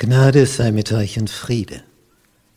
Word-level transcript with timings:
Gnade 0.00 0.46
sei 0.46 0.72
mit 0.72 0.92
euch 0.92 1.18
und 1.18 1.28
Friede 1.28 1.84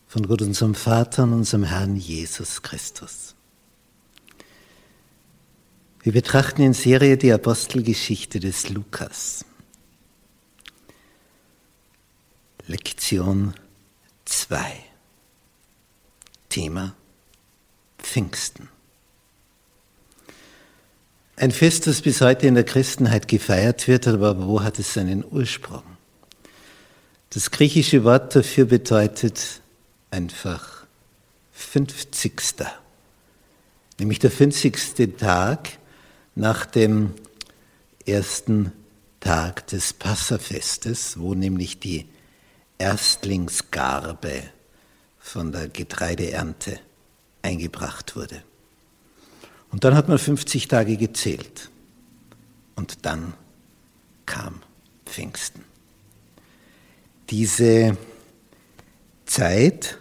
von 0.07 0.25
Gott 0.29 0.41
unserem 0.41 0.75
Vater 0.75 1.23
und 1.23 1.33
unserem 1.33 1.65
Herrn 1.65 1.97
Jesus 1.97 2.61
Christus. 2.61 3.35
Wir 6.03 6.13
betrachten 6.13 6.61
in 6.61 6.73
Serie 6.73 7.17
die 7.17 7.33
Apostelgeschichte 7.33 8.39
des 8.39 8.69
Lukas. 8.69 9.43
Lektion 12.65 13.53
2. 14.23 14.57
Thema 16.47 16.95
Pfingsten. 17.97 18.69
Ein 21.35 21.51
Fest, 21.51 21.87
das 21.87 22.01
bis 22.01 22.21
heute 22.21 22.47
in 22.47 22.55
der 22.55 22.63
Christenheit 22.63 23.27
gefeiert 23.27 23.89
wird, 23.89 24.07
aber 24.07 24.47
wo 24.47 24.63
hat 24.63 24.79
es 24.79 24.93
seinen 24.93 25.25
Ursprung? 25.29 25.92
Das 27.33 27.49
griechische 27.49 28.03
Wort 28.03 28.35
dafür 28.35 28.65
bedeutet 28.65 29.61
einfach 30.11 30.85
50. 31.53 32.43
Nämlich 33.97 34.19
der 34.19 34.29
50. 34.29 35.17
Tag 35.17 35.79
nach 36.35 36.67
dem 36.67 37.15
ersten 38.05 38.71
Tag 39.19 39.65
des 39.67 39.93
Passafestes, 39.93 41.19
wo 41.19 41.33
nämlich 41.33 41.79
die 41.79 42.07
Erstlingsgarbe 42.77 44.43
von 45.17 45.51
der 45.51 45.69
Getreideernte 45.69 46.79
eingebracht 47.41 48.15
wurde. 48.15 48.43
Und 49.71 49.83
dann 49.85 49.95
hat 49.95 50.07
man 50.07 50.19
50 50.19 50.67
Tage 50.67 50.97
gezählt. 50.97 51.71
Und 52.75 53.07
dann 53.07 53.33
kam 54.27 54.61
Pfingsten. 55.07 55.72
Diese 57.33 57.97
Zeit 59.25 59.97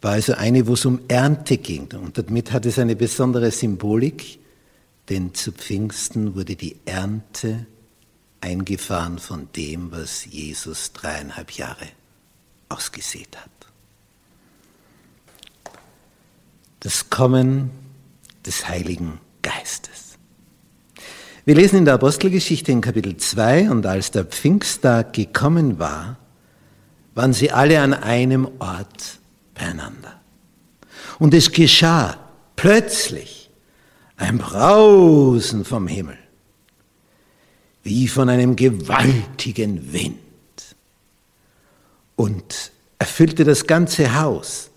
war 0.00 0.12
also 0.12 0.34
eine, 0.34 0.64
wo 0.68 0.74
es 0.74 0.84
um 0.84 1.00
Ernte 1.08 1.58
ging. 1.58 1.88
Und 1.92 2.16
damit 2.16 2.52
hat 2.52 2.66
es 2.66 2.78
eine 2.78 2.94
besondere 2.94 3.50
Symbolik, 3.50 4.38
denn 5.08 5.34
zu 5.34 5.50
Pfingsten 5.50 6.36
wurde 6.36 6.54
die 6.54 6.76
Ernte 6.84 7.66
eingefahren 8.40 9.18
von 9.18 9.48
dem, 9.56 9.90
was 9.90 10.26
Jesus 10.26 10.92
dreieinhalb 10.92 11.50
Jahre 11.50 11.88
ausgesät 12.68 13.36
hat. 13.36 13.50
Das 16.78 17.10
Kommen 17.10 17.70
des 18.46 18.68
Heiligen 18.68 19.18
Geistes. 19.42 20.05
Wir 21.46 21.54
lesen 21.54 21.76
in 21.76 21.84
der 21.84 21.94
Apostelgeschichte 21.94 22.72
in 22.72 22.80
Kapitel 22.80 23.16
2, 23.16 23.70
und 23.70 23.86
als 23.86 24.10
der 24.10 24.24
Pfingsttag 24.24 25.12
gekommen 25.12 25.78
war, 25.78 26.16
waren 27.14 27.32
sie 27.32 27.52
alle 27.52 27.80
an 27.80 27.94
einem 27.94 28.48
Ort 28.58 29.20
beieinander. 29.54 30.20
Und 31.20 31.32
es 31.34 31.52
geschah 31.52 32.18
plötzlich 32.56 33.48
ein 34.16 34.38
Brausen 34.38 35.64
vom 35.64 35.86
Himmel, 35.86 36.18
wie 37.84 38.08
von 38.08 38.28
einem 38.28 38.56
gewaltigen 38.56 39.92
Wind, 39.92 40.18
und 42.16 42.72
erfüllte 42.98 43.44
das 43.44 43.68
ganze 43.68 44.20
Haus, 44.20 44.68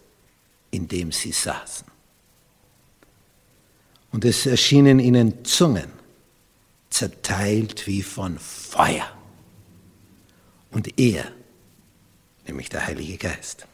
in 0.70 0.88
dem 0.88 1.11
sie 1.11 1.31
saßen. 1.31 1.88
Und 4.11 4.23
es 4.23 4.45
erschienen 4.45 5.00
ihnen 5.00 5.44
Zungen 5.44 5.98
zerteilt 7.00 7.88
wie 7.88 8.03
von 8.03 8.38
Feuer. 8.38 9.09
Und 10.69 11.00
er, 11.00 11.31
nämlich 12.45 12.67
der 12.67 12.86
Heilige 12.88 13.17
Geist, 13.17 13.66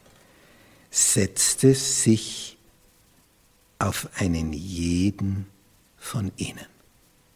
setzte 0.92 1.74
sich 1.74 2.56
auf 3.80 4.08
einen 4.16 4.52
jeden 4.52 5.46
von 5.98 6.30
ihnen, 6.36 6.66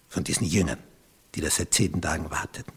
von 0.09 0.23
diesen 0.23 0.47
Jüngern, 0.47 0.78
die 1.34 1.41
da 1.41 1.51
seit 1.51 1.75
zehn 1.75 2.01
Tagen 2.01 2.31
warteten. 2.31 2.72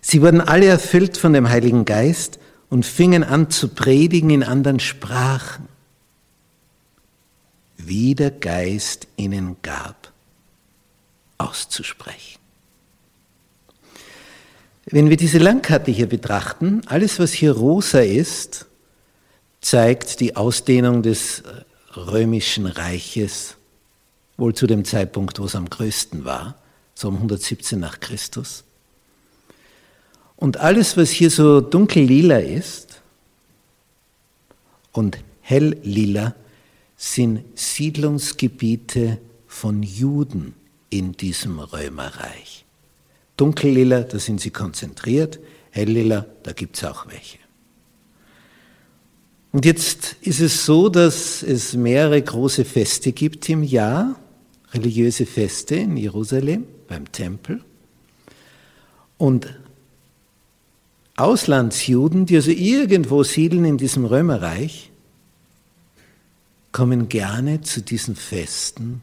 Sie 0.00 0.20
wurden 0.20 0.40
alle 0.40 0.66
erfüllt 0.66 1.16
von 1.16 1.32
dem 1.32 1.48
Heiligen 1.48 1.84
Geist 1.84 2.40
und 2.70 2.84
fingen 2.84 3.22
an 3.22 3.50
zu 3.50 3.68
predigen 3.68 4.30
in 4.30 4.42
anderen 4.42 4.80
Sprachen, 4.80 5.68
wie 7.76 8.16
der 8.16 8.32
Geist 8.32 9.06
ihnen 9.16 9.58
gab 9.62 10.12
auszusprechen. 11.38 12.38
Wenn 14.86 15.10
wir 15.10 15.16
diese 15.16 15.38
Landkarte 15.38 15.90
hier 15.90 16.08
betrachten, 16.08 16.82
alles, 16.86 17.18
was 17.18 17.32
hier 17.32 17.52
rosa 17.52 18.00
ist, 18.00 18.66
zeigt 19.60 20.20
die 20.20 20.36
Ausdehnung 20.36 21.02
des 21.02 21.42
römischen 21.96 22.66
Reiches, 22.66 23.56
wohl 24.36 24.54
zu 24.54 24.66
dem 24.66 24.84
Zeitpunkt, 24.84 25.40
wo 25.40 25.46
es 25.46 25.56
am 25.56 25.68
größten 25.68 26.24
war, 26.24 26.56
so 26.94 27.08
um 27.08 27.16
117 27.16 27.80
nach 27.80 27.98
Christus. 27.98 28.62
Und 30.36 30.58
alles, 30.58 30.96
was 30.96 31.10
hier 31.10 31.30
so 31.30 31.60
dunkellila 31.60 32.38
ist 32.38 33.00
und 34.92 35.18
helllila, 35.40 36.34
sind 36.96 37.44
Siedlungsgebiete 37.58 39.18
von 39.48 39.82
Juden 39.82 40.54
in 40.90 41.12
diesem 41.12 41.58
Römerreich. 41.58 42.64
Dunkellila, 43.36 44.00
da 44.00 44.18
sind 44.18 44.40
sie 44.40 44.50
konzentriert, 44.50 45.38
helllila, 45.70 46.26
da 46.42 46.52
gibt 46.52 46.76
es 46.76 46.84
auch 46.84 47.06
welche. 47.08 47.38
Und 49.52 49.64
jetzt 49.64 50.16
ist 50.20 50.40
es 50.40 50.64
so, 50.66 50.88
dass 50.88 51.42
es 51.42 51.74
mehrere 51.74 52.20
große 52.20 52.64
Feste 52.64 53.12
gibt 53.12 53.48
im 53.48 53.62
Jahr, 53.62 54.18
religiöse 54.72 55.26
Feste 55.26 55.76
in 55.76 55.96
Jerusalem 55.96 56.64
beim 56.88 57.10
Tempel. 57.10 57.62
Und 59.18 59.54
Auslandsjuden, 61.16 62.26
die 62.26 62.36
also 62.36 62.50
irgendwo 62.50 63.22
siedeln 63.22 63.64
in 63.64 63.78
diesem 63.78 64.04
Römerreich, 64.04 64.90
kommen 66.72 67.08
gerne 67.08 67.62
zu 67.62 67.80
diesen 67.80 68.16
Festen 68.16 69.00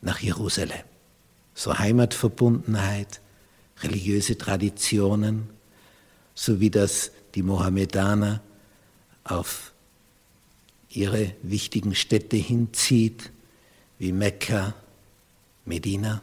nach 0.00 0.20
Jerusalem 0.20 0.84
so 1.56 1.76
Heimatverbundenheit, 1.76 3.20
religiöse 3.80 4.38
Traditionen, 4.38 5.48
so 6.34 6.60
wie 6.60 6.70
das 6.70 7.10
die 7.34 7.42
Mohammedaner 7.42 8.42
auf 9.24 9.72
ihre 10.90 11.32
wichtigen 11.42 11.94
Städte 11.94 12.36
hinzieht, 12.36 13.32
wie 13.98 14.12
Mekka, 14.12 14.74
Medina, 15.64 16.20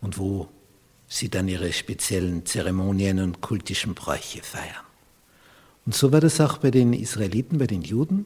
und 0.00 0.18
wo 0.18 0.48
sie 1.06 1.28
dann 1.28 1.46
ihre 1.46 1.72
speziellen 1.72 2.46
Zeremonien 2.46 3.20
und 3.20 3.42
kultischen 3.42 3.94
Bräuche 3.94 4.42
feiern. 4.42 4.84
Und 5.84 5.94
so 5.94 6.12
war 6.12 6.20
das 6.20 6.40
auch 6.40 6.58
bei 6.58 6.70
den 6.70 6.94
Israeliten, 6.94 7.58
bei 7.58 7.66
den 7.66 7.82
Juden. 7.82 8.24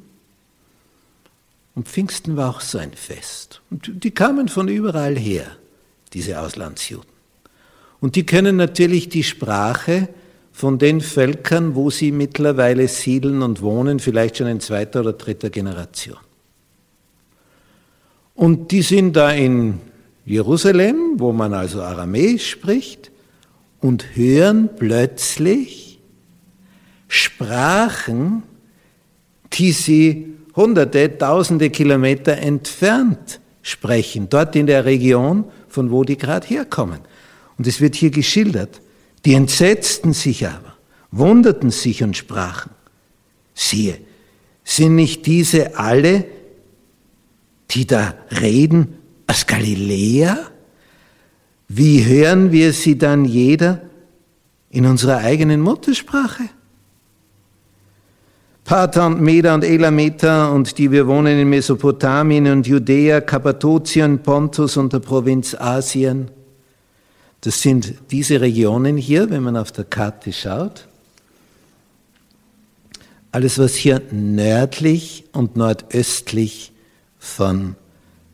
Und 1.75 1.89
Pfingsten 1.89 2.37
war 2.37 2.51
auch 2.51 2.61
so 2.61 2.79
ein 2.79 2.93
Fest. 2.93 3.63
Und 3.71 4.05
die 4.05 4.13
kamen 4.13 4.49
von 4.49 4.69
überall 4.69 5.19
her 5.19 5.58
diese 6.11 6.41
Auslandsjuden. 6.41 7.09
Und 8.01 8.17
die 8.17 8.25
können 8.25 8.57
natürlich 8.57 9.09
die 9.09 9.25
Sprache 9.25 10.09
von 10.53 10.79
den 10.79 11.01
Völkern, 11.01 11.75
wo 11.75 11.91
sie 11.91 12.13
mittlerweile 12.13 12.89
siedeln 12.89 13.43
und 13.43 13.63
wohnen, 13.63 14.01
vielleicht 14.01 14.39
schon 14.39 14.47
in 14.47 14.61
zweiter 14.61 15.01
oder 15.01 15.13
dritter 15.13 15.51
Generation. 15.51 16.19
Und 18.35 18.71
die 18.71 18.83
sind 18.83 19.15
da 19.15 19.33
in 19.33 19.81
Jerusalem, 20.25 21.15
wo 21.17 21.33
man 21.33 21.55
also 21.55 21.83
Aramäisch 21.83 22.51
spricht, 22.51 23.11
und 23.81 24.17
hören 24.17 24.71
plötzlich 24.77 26.01
Sprachen, 27.07 28.43
die 29.53 29.73
sie 29.73 30.35
hunderte, 30.57 31.17
tausende 31.17 31.71
Kilometer 31.71 32.37
entfernt 32.39 33.41
sprechen, 33.63 34.29
dort 34.29 34.57
in 34.57 34.67
der 34.67 34.85
Region, 34.85 35.45
von 35.69 35.91
wo 35.91 36.05
die 36.05 36.17
gerade 36.17 36.47
herkommen. 36.47 37.01
Und 37.57 37.67
es 37.67 37.81
wird 37.81 37.95
hier 37.95 38.11
geschildert. 38.11 38.81
Die 39.25 39.35
entsetzten 39.35 40.13
sich 40.13 40.47
aber, 40.47 40.75
wunderten 41.11 41.71
sich 41.71 42.03
und 42.03 42.17
sprachen, 42.17 42.71
siehe, 43.55 43.99
sind 44.65 44.95
nicht 44.95 45.27
diese 45.27 45.79
alle, 45.79 46.25
die 47.71 47.87
da 47.87 48.15
reden, 48.41 48.99
aus 49.27 49.47
Galiläa? 49.47 50.39
Wie 51.69 52.05
hören 52.05 52.53
wir 52.53 52.73
sie 52.73 52.97
dann 52.97 53.25
jeder 53.25 53.83
in 54.71 54.87
unserer 54.87 55.19
eigenen 55.19 55.61
Muttersprache? 55.61 56.45
Pater 58.69 59.07
und 59.07 59.23
Meda 59.23 59.55
und 59.55 59.65
Elameta 59.65 60.51
und 60.51 60.77
die 60.77 60.91
wir 60.91 61.07
wohnen 61.07 61.39
in 61.39 61.49
Mesopotamien 61.49 62.49
und 62.49 62.67
Judäa, 62.67 63.23
Kappadokien, 63.23 64.19
Pontus 64.19 64.77
und 64.77 64.93
der 64.93 64.99
Provinz 64.99 65.55
Asien, 65.55 66.31
Das 67.41 67.63
sind 67.63 67.95
diese 68.11 68.43
Regionen 68.43 68.99
hier, 68.99 69.31
wenn 69.31 69.43
man 69.43 69.57
auf 69.57 69.73
der 69.73 69.85
Karte 69.85 70.35
schaut. 70.35 70.87
Alles, 73.33 73.59
was 73.59 73.75
hier 73.75 74.03
nördlich 74.11 75.25
und 75.33 75.57
nordöstlich 75.57 76.73
von 77.19 77.75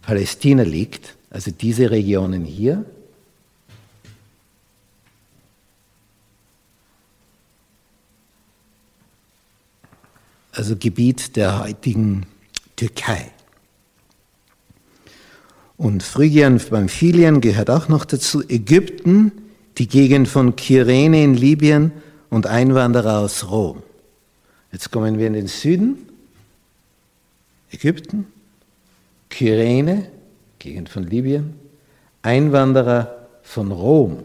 Palästina 0.03 0.65
liegt, 0.65 1.15
also 1.31 1.53
diese 1.53 1.93
Regionen 1.93 2.45
hier, 2.45 2.85
also 10.55 10.77
Gebiet 10.77 11.37
der 11.37 11.65
heutigen 11.65 12.27
Türkei. 12.77 13.31
Und 15.77 16.03
Phrygien 16.03 16.55
und 16.55 16.71
Pamphylien 16.71 17.41
gehört 17.41 17.69
auch 17.71 17.89
noch 17.89 18.05
dazu. 18.05 18.43
Ägypten, 18.49 19.33
die 19.79 19.89
Gegend 19.89 20.29
von 20.29 20.55
Kyrene 20.55 21.23
in 21.25 21.35
Libyen 21.35 21.93
und 22.31 22.47
Einwanderer 22.47 23.19
aus 23.19 23.51
Rom. 23.51 23.83
Jetzt 24.73 24.91
kommen 24.91 25.19
wir 25.19 25.27
in 25.27 25.33
den 25.33 25.49
Süden. 25.49 25.99
Ägypten, 27.73 28.27
Kyrene, 29.31 30.11
Gegend 30.61 30.89
von 30.89 31.05
Libyen, 31.05 31.55
Einwanderer 32.23 33.27
von 33.43 33.73
Rom. 33.73 34.25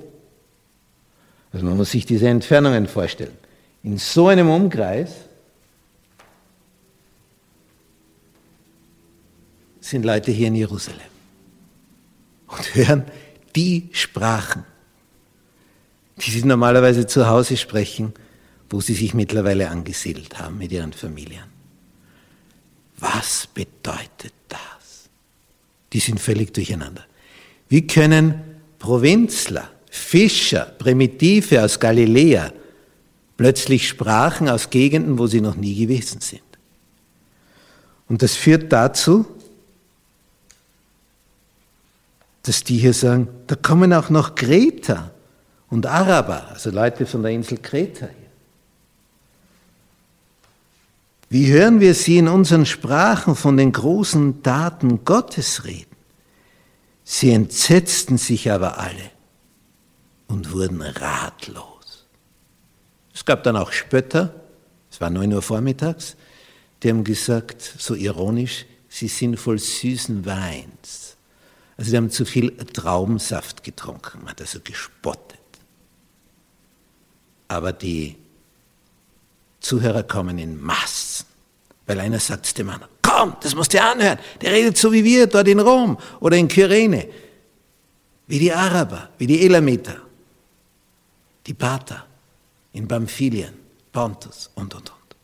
Also 1.51 1.65
man 1.65 1.77
muss 1.77 1.91
sich 1.91 2.05
diese 2.05 2.27
Entfernungen 2.27 2.87
vorstellen. 2.87 3.33
In 3.81 3.97
so 3.97 4.27
einem 4.27 4.49
Umkreis 4.49 5.28
sind 9.81 10.03
Leute 10.03 10.31
hier 10.31 10.47
in 10.47 10.55
Jerusalem 10.55 10.99
und 12.47 12.75
hören 12.75 13.05
die 13.55 13.89
Sprachen, 13.91 14.63
die 16.17 16.31
sie 16.31 16.43
normalerweise 16.43 17.07
zu 17.07 17.27
Hause 17.27 17.57
sprechen, 17.57 18.13
wo 18.69 18.81
sie 18.81 18.93
sich 18.93 19.13
mittlerweile 19.13 19.69
angesiedelt 19.69 20.39
haben 20.39 20.57
mit 20.57 20.71
ihren 20.71 20.93
Familien. 20.93 21.45
Was 22.97 23.47
bedeutet 23.47 24.33
das? 24.47 25.09
Die 25.93 25.99
sind 25.99 26.19
völlig 26.19 26.53
durcheinander. 26.53 27.05
Wie 27.69 27.87
können 27.87 28.41
Provinzler, 28.77 29.69
Fischer, 29.89 30.65
Primitive 30.77 31.63
aus 31.63 31.79
Galiläa 31.79 32.51
plötzlich 33.37 33.87
Sprachen 33.87 34.49
aus 34.49 34.69
Gegenden, 34.69 35.17
wo 35.17 35.27
sie 35.27 35.41
noch 35.41 35.55
nie 35.55 35.75
gewesen 35.75 36.19
sind? 36.21 36.41
Und 38.07 38.21
das 38.21 38.35
führt 38.35 38.71
dazu, 38.73 39.25
dass 42.49 42.63
die 42.63 42.79
hier 42.79 42.95
sagen, 42.95 43.27
da 43.45 43.53
kommen 43.53 43.93
auch 43.93 44.09
noch 44.09 44.33
Kreter 44.33 45.11
und 45.69 45.85
Araber, 45.85 46.47
also 46.49 46.71
Leute 46.71 47.05
von 47.05 47.21
der 47.21 47.31
Insel 47.31 47.59
Kreta 47.59 48.07
hier. 48.07 48.29
Wie 51.29 51.51
hören 51.51 51.79
wir 51.79 51.93
sie 51.93 52.17
in 52.17 52.27
unseren 52.27 52.65
Sprachen 52.65 53.35
von 53.35 53.55
den 53.55 53.71
großen 53.71 54.41
Daten 54.41 55.05
Gottes 55.05 55.63
reden? 55.65 55.95
Sie 57.03 57.31
entsetzten 57.31 58.17
sich 58.17 58.49
aber 58.49 58.79
alle 58.79 59.11
und 60.27 60.51
wurden 60.51 60.81
ratlos. 60.81 62.07
Es 63.13 63.25
gab 63.25 63.43
dann 63.43 63.57
auch 63.57 63.71
Spötter, 63.71 64.33
es 64.89 64.99
war 64.99 65.11
neun 65.11 65.31
Uhr 65.33 65.43
vormittags, 65.43 66.17
die 66.81 66.89
haben 66.89 67.03
gesagt, 67.03 67.61
so 67.61 67.93
ironisch, 67.93 68.65
sie 68.87 69.07
sind 69.07 69.37
voll 69.37 69.59
süßen 69.59 70.25
Weins. 70.25 71.08
Also 71.79 71.91
die 71.91 71.97
haben 71.97 72.09
zu 72.09 72.25
viel 72.25 72.51
Traubensaft 72.57 73.63
getrunken, 73.63 74.19
man 74.19 74.31
hat 74.31 74.41
also 74.41 74.59
gespottet. 74.59 75.39
Aber 77.47 77.71
die 77.71 78.17
Zuhörer 79.61 80.03
kommen 80.03 80.39
in 80.39 80.61
Massen, 80.61 81.25
weil 81.85 82.01
einer 82.01 82.19
sagt 82.19 82.57
dem 82.57 82.69
anderen, 82.69 82.91
komm, 83.01 83.37
das 83.39 83.55
musst 83.55 83.73
du 83.73 83.81
anhören, 83.81 84.19
der 84.41 84.51
redet 84.51 84.77
so 84.77 84.91
wie 84.91 85.05
wir 85.05 85.27
dort 85.27 85.47
in 85.47 85.61
Rom 85.61 85.97
oder 86.19 86.35
in 86.35 86.49
Kyrene, 86.49 87.07
wie 88.27 88.39
die 88.39 88.51
Araber, 88.51 89.11
wie 89.17 89.27
die 89.27 89.45
Elamiter, 89.45 90.01
die 91.47 91.53
Pater 91.53 92.05
in 92.73 92.89
Pamphylien, 92.89 93.53
Pontus 93.93 94.51
und, 94.55 94.75
und, 94.75 94.89
und. 94.89 95.15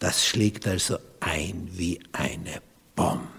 Das 0.00 0.26
schlägt 0.26 0.66
also 0.66 0.98
ein 1.20 1.66
wie 1.72 1.98
eine 2.12 2.60
Bombe 2.94 3.37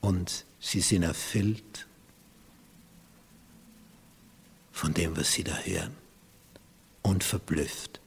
und 0.00 0.44
sie 0.58 0.80
sind 0.80 1.02
erfüllt 1.02 1.86
von 4.72 4.94
dem, 4.94 5.16
was 5.16 5.32
sie 5.32 5.44
da 5.44 5.56
hören 5.58 5.96
und 7.02 7.24
verblüfft 7.24 8.00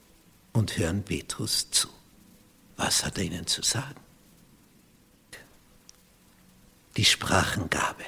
und 0.54 0.78
hören 0.78 1.04
Petrus 1.04 1.70
zu. 1.72 1.88
Was 2.78 3.06
hat 3.06 3.18
er 3.18 3.26
ihnen 3.26 3.48
zu 3.48 3.62
sagen? 3.62 4.00
Die 6.98 7.06
Sprachengabe. 7.06 8.06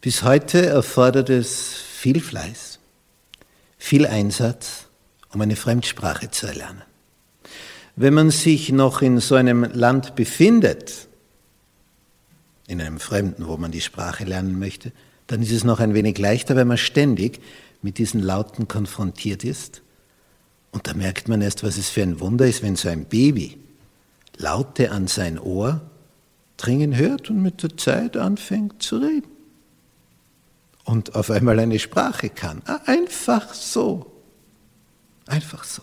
Bis 0.00 0.22
heute 0.22 0.64
erfordert 0.64 1.28
es 1.28 1.74
viel 1.74 2.20
Fleiß, 2.20 2.78
viel 3.76 4.06
Einsatz, 4.06 4.86
um 5.28 5.40
eine 5.42 5.56
Fremdsprache 5.56 6.30
zu 6.30 6.46
erlernen. 6.46 6.89
Wenn 8.00 8.14
man 8.14 8.30
sich 8.30 8.72
noch 8.72 9.02
in 9.02 9.20
so 9.20 9.34
einem 9.34 9.62
Land 9.62 10.14
befindet, 10.14 11.06
in 12.66 12.80
einem 12.80 12.98
Fremden, 12.98 13.46
wo 13.46 13.58
man 13.58 13.72
die 13.72 13.82
Sprache 13.82 14.24
lernen 14.24 14.58
möchte, 14.58 14.92
dann 15.26 15.42
ist 15.42 15.52
es 15.52 15.64
noch 15.64 15.80
ein 15.80 15.92
wenig 15.92 16.16
leichter, 16.16 16.56
weil 16.56 16.64
man 16.64 16.78
ständig 16.78 17.42
mit 17.82 17.98
diesen 17.98 18.22
Lauten 18.22 18.68
konfrontiert 18.68 19.44
ist. 19.44 19.82
Und 20.70 20.86
da 20.86 20.94
merkt 20.94 21.28
man 21.28 21.42
erst, 21.42 21.62
was 21.62 21.76
es 21.76 21.90
für 21.90 22.00
ein 22.02 22.20
Wunder 22.20 22.46
ist, 22.46 22.62
wenn 22.62 22.74
so 22.74 22.88
ein 22.88 23.04
Baby 23.04 23.58
Laute 24.38 24.92
an 24.92 25.06
sein 25.06 25.38
Ohr 25.38 25.82
dringen 26.56 26.96
hört 26.96 27.28
und 27.28 27.42
mit 27.42 27.62
der 27.62 27.76
Zeit 27.76 28.16
anfängt 28.16 28.82
zu 28.82 28.96
reden. 28.96 29.28
Und 30.84 31.16
auf 31.16 31.30
einmal 31.30 31.58
eine 31.58 31.78
Sprache 31.78 32.30
kann. 32.30 32.62
Ah, 32.64 32.80
einfach 32.86 33.52
so. 33.52 34.10
Einfach 35.26 35.64
so. 35.64 35.82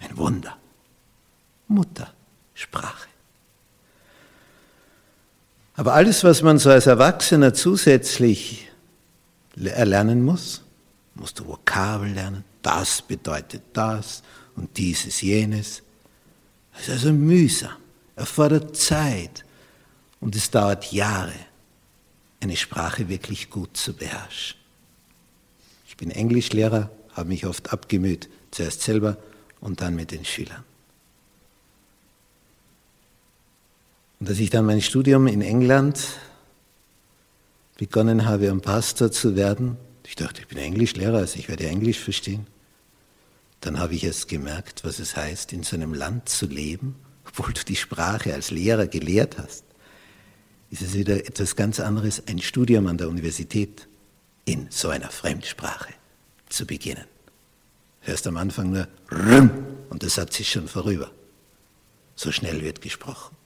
Ein 0.00 0.14
Wunder. 0.18 0.58
Muttersprache. 1.68 3.08
Aber 5.76 5.94
alles, 5.94 6.24
was 6.24 6.42
man 6.42 6.58
so 6.58 6.70
als 6.70 6.86
Erwachsener 6.86 7.54
zusätzlich 7.54 8.68
erlernen 9.54 10.24
muss, 10.24 10.62
musst 11.14 11.38
du 11.38 11.46
Vokabel 11.46 12.12
lernen, 12.12 12.44
das 12.62 13.02
bedeutet 13.02 13.62
das 13.72 14.22
und 14.56 14.76
dieses, 14.76 15.20
jenes. 15.20 15.82
Ist 16.80 16.90
also 16.90 17.12
mühsam, 17.12 17.76
erfordert 18.16 18.76
Zeit 18.76 19.44
und 20.20 20.34
es 20.34 20.50
dauert 20.50 20.92
Jahre, 20.92 21.32
eine 22.40 22.56
Sprache 22.56 23.08
wirklich 23.08 23.50
gut 23.50 23.76
zu 23.76 23.92
beherrschen. 23.94 24.58
Ich 25.86 25.96
bin 25.96 26.10
Englischlehrer, 26.10 26.90
habe 27.12 27.28
mich 27.28 27.46
oft 27.46 27.72
abgemüht, 27.72 28.28
zuerst 28.50 28.82
selber 28.82 29.16
und 29.60 29.80
dann 29.80 29.96
mit 29.96 30.10
den 30.12 30.24
Schülern. 30.24 30.64
Und 34.20 34.28
als 34.28 34.38
ich 34.38 34.50
dann 34.50 34.66
mein 34.66 34.80
Studium 34.80 35.26
in 35.26 35.42
England 35.42 36.04
begonnen 37.76 38.26
habe, 38.26 38.50
um 38.50 38.60
Pastor 38.60 39.12
zu 39.12 39.36
werden, 39.36 39.76
ich 40.04 40.16
dachte, 40.16 40.40
ich 40.40 40.48
bin 40.48 40.58
Englischlehrer, 40.58 41.18
also 41.18 41.38
ich 41.38 41.48
werde 41.48 41.68
Englisch 41.68 41.98
verstehen. 41.98 42.46
Dann 43.60 43.78
habe 43.78 43.94
ich 43.94 44.04
erst 44.04 44.28
gemerkt, 44.28 44.84
was 44.84 44.98
es 44.98 45.16
heißt, 45.16 45.52
in 45.52 45.62
so 45.62 45.76
einem 45.76 45.94
Land 45.94 46.28
zu 46.28 46.46
leben, 46.46 46.96
obwohl 47.26 47.52
du 47.52 47.64
die 47.64 47.76
Sprache 47.76 48.34
als 48.34 48.50
Lehrer 48.50 48.86
gelehrt 48.86 49.38
hast. 49.38 49.64
Ist 50.70 50.82
es 50.82 50.94
wieder 50.94 51.16
etwas 51.16 51.56
ganz 51.56 51.80
anderes, 51.80 52.22
ein 52.26 52.40
Studium 52.40 52.86
an 52.86 52.98
der 52.98 53.08
Universität 53.08 53.88
in 54.44 54.66
so 54.70 54.88
einer 54.88 55.10
Fremdsprache 55.10 55.94
zu 56.48 56.66
beginnen. 56.66 57.04
Hörst 58.00 58.26
am 58.26 58.36
Anfang 58.36 58.70
nur 58.70 58.88
Rüm 59.10 59.50
und 59.90 60.02
der 60.02 60.10
Satz 60.10 60.40
ist 60.40 60.48
schon 60.48 60.68
vorüber. 60.68 61.10
So 62.16 62.32
schnell 62.32 62.62
wird 62.62 62.80
gesprochen. 62.80 63.37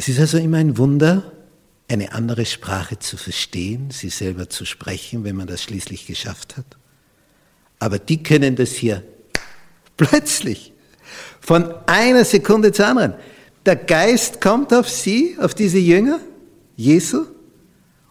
Es 0.00 0.08
ist 0.08 0.18
also 0.18 0.38
immer 0.38 0.56
ein 0.56 0.78
Wunder, 0.78 1.30
eine 1.86 2.14
andere 2.14 2.46
Sprache 2.46 2.98
zu 2.98 3.18
verstehen, 3.18 3.90
sie 3.90 4.08
selber 4.08 4.48
zu 4.48 4.64
sprechen, 4.64 5.24
wenn 5.24 5.36
man 5.36 5.46
das 5.46 5.62
schließlich 5.62 6.06
geschafft 6.06 6.56
hat. 6.56 6.64
Aber 7.78 7.98
die 7.98 8.22
können 8.22 8.56
das 8.56 8.72
hier 8.72 9.04
plötzlich, 9.98 10.72
von 11.42 11.74
einer 11.84 12.24
Sekunde 12.24 12.72
zur 12.72 12.86
anderen. 12.86 13.12
Der 13.66 13.76
Geist 13.76 14.40
kommt 14.40 14.72
auf 14.72 14.88
sie, 14.88 15.36
auf 15.38 15.52
diese 15.52 15.76
Jünger, 15.76 16.18
Jesu, 16.76 17.26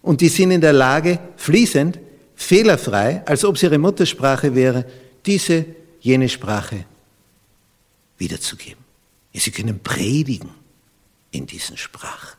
und 0.03 0.21
die 0.21 0.29
sind 0.29 0.51
in 0.51 0.61
der 0.61 0.73
Lage, 0.73 1.17
fließend, 1.37 1.97
fehlerfrei, 2.35 3.23
als 3.25 3.43
ob 3.43 3.55
es 3.55 3.63
ihre 3.63 3.79
Muttersprache 3.79 4.53
wäre, 4.53 4.85
diese, 5.25 5.65
jene 6.01 6.29
Sprache 6.29 6.85
wiederzugeben. 8.19 8.83
Sie 9.33 9.49
können 9.49 9.79
predigen 9.79 10.51
in 11.31 11.45
diesen 11.45 11.77
Sprachen. 11.77 12.37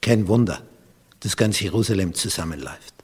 Kein 0.00 0.28
Wunder, 0.28 0.62
dass 1.20 1.36
ganz 1.36 1.60
Jerusalem 1.60 2.14
zusammenläuft. 2.14 2.94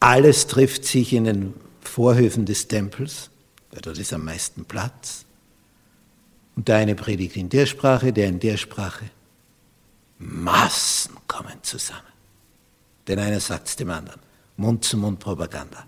Alles 0.00 0.46
trifft 0.46 0.84
sich 0.84 1.12
in 1.12 1.24
den 1.24 1.54
Vorhöfen 1.80 2.46
des 2.46 2.68
Tempels, 2.68 3.30
weil 3.70 3.82
dort 3.82 3.98
ist 3.98 4.12
am 4.12 4.24
meisten 4.24 4.64
Platz. 4.64 5.24
Und 6.56 6.68
der 6.68 6.76
eine 6.76 6.94
predigt 6.94 7.36
in 7.36 7.48
der 7.48 7.66
Sprache, 7.66 8.12
der 8.12 8.28
in 8.28 8.40
der 8.40 8.56
Sprache. 8.56 9.10
Massen 10.18 11.16
kommen 11.26 11.62
zusammen. 11.62 12.00
Denn 13.06 13.18
einer 13.18 13.40
sagt 13.40 13.68
es 13.68 13.76
dem 13.76 13.90
anderen. 13.90 14.20
Mund-zu-Mund-Propaganda. 14.56 15.86